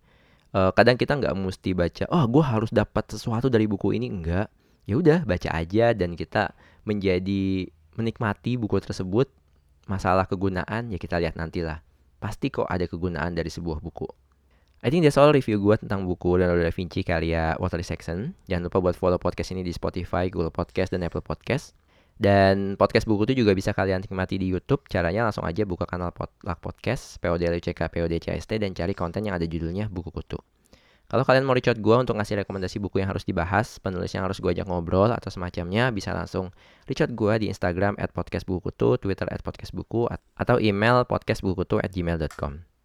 Uh, 0.53 0.73
kadang 0.73 0.97
kita 0.97 1.12
nggak 1.12 1.37
mesti 1.37 1.77
baca, 1.77 2.09
oh 2.09 2.25
gue 2.25 2.40
harus 2.40 2.73
dapat 2.73 3.05
sesuatu 3.12 3.53
dari 3.53 3.68
buku 3.68 3.92
ini 3.92 4.09
enggak. 4.09 4.49
Ya 4.88 4.97
udah 4.97 5.21
baca 5.29 5.53
aja 5.53 5.92
dan 5.92 6.16
kita 6.16 6.57
menjadi 6.88 7.68
menikmati 8.01 8.57
buku 8.57 8.81
tersebut. 8.81 9.29
Masalah 9.85 10.25
kegunaan 10.25 10.88
ya 10.88 10.97
kita 10.97 11.21
lihat 11.21 11.37
nantilah. 11.37 11.85
Pasti 12.16 12.49
kok 12.49 12.64
ada 12.64 12.88
kegunaan 12.88 13.37
dari 13.37 13.53
sebuah 13.53 13.81
buku. 13.85 14.09
I 14.78 14.94
think 14.94 15.02
that's 15.02 15.18
all 15.18 15.34
review 15.34 15.58
gue 15.58 15.74
tentang 15.74 16.06
buku 16.06 16.38
Leonardo 16.38 16.62
da 16.62 16.70
Vinci 16.70 17.02
karya 17.02 17.58
Walter 17.58 17.82
Isaacson. 17.82 18.30
Jangan 18.46 18.70
lupa 18.70 18.78
buat 18.78 18.94
follow 18.94 19.18
podcast 19.18 19.50
ini 19.50 19.66
di 19.66 19.74
Spotify, 19.74 20.30
Google 20.30 20.54
Podcast, 20.54 20.94
dan 20.94 21.02
Apple 21.02 21.26
Podcast. 21.26 21.74
Dan 22.18 22.78
podcast 22.78 23.06
buku 23.06 23.26
itu 23.30 23.42
juga 23.42 23.58
bisa 23.58 23.74
kalian 23.74 24.06
nikmati 24.06 24.38
di 24.38 24.46
YouTube. 24.46 24.86
Caranya 24.86 25.26
langsung 25.26 25.42
aja 25.42 25.66
buka 25.66 25.82
kanal 25.82 26.14
Potluck 26.14 26.62
Podcast, 26.62 27.18
PODLCK, 27.18 27.90
PODCST, 27.90 28.50
dan 28.58 28.70
cari 28.70 28.94
konten 28.94 29.26
yang 29.26 29.34
ada 29.34 29.46
judulnya 29.46 29.90
Buku 29.90 30.14
Kutu. 30.14 30.38
Kalau 31.08 31.24
kalian 31.26 31.42
mau 31.42 31.58
reach 31.58 31.72
out 31.72 31.80
gue 31.80 31.96
untuk 31.98 32.14
ngasih 32.20 32.44
rekomendasi 32.44 32.78
buku 32.78 33.02
yang 33.02 33.10
harus 33.10 33.24
dibahas, 33.26 33.82
penulis 33.82 34.12
yang 34.14 34.28
harus 34.28 34.38
gue 34.38 34.50
ajak 34.52 34.68
ngobrol 34.68 35.08
atau 35.10 35.32
semacamnya, 35.32 35.90
bisa 35.90 36.14
langsung 36.14 36.54
reach 36.84 37.00
out 37.02 37.10
gue 37.16 37.34
di 37.42 37.46
Instagram 37.50 37.98
at 37.98 38.14
podcastbukutu, 38.14 39.00
Twitter 39.00 39.26
at 39.26 39.42
podcastbuku, 39.42 40.06
atau 40.36 40.56
email 40.62 41.02
podcastbukutu 41.08 41.82
at 41.82 41.90
gmail.com. 41.90 42.77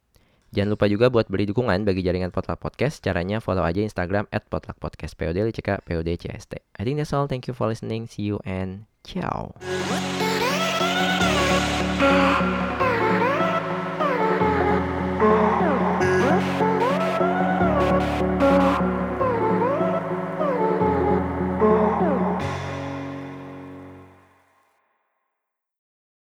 Jangan 0.53 0.77
lupa 0.77 0.85
juga 0.85 1.09
buat 1.09 1.25
beri 1.25 1.49
dukungan 1.49 1.81
bagi 1.81 2.05
jaringan 2.05 2.29
Potluck 2.29 2.61
Podcast. 2.61 3.01
Caranya 3.01 3.41
follow 3.41 3.65
aja 3.65 3.81
Instagram 3.81 4.29
at 4.29 4.45
Potluck 4.45 4.77
Podcast. 4.77 5.17
POD 5.17 5.49
LCK, 5.49 5.81
POD 5.81 6.13
CST. 6.13 6.61
I 6.77 6.81
think 6.85 7.01
that's 7.01 7.09
all. 7.09 7.25
Thank 7.25 7.49
you 7.49 7.57
for 7.57 7.65
listening. 7.65 8.05
See 8.05 8.29
you 8.29 8.37
and 8.45 8.85
ciao. 9.01 9.57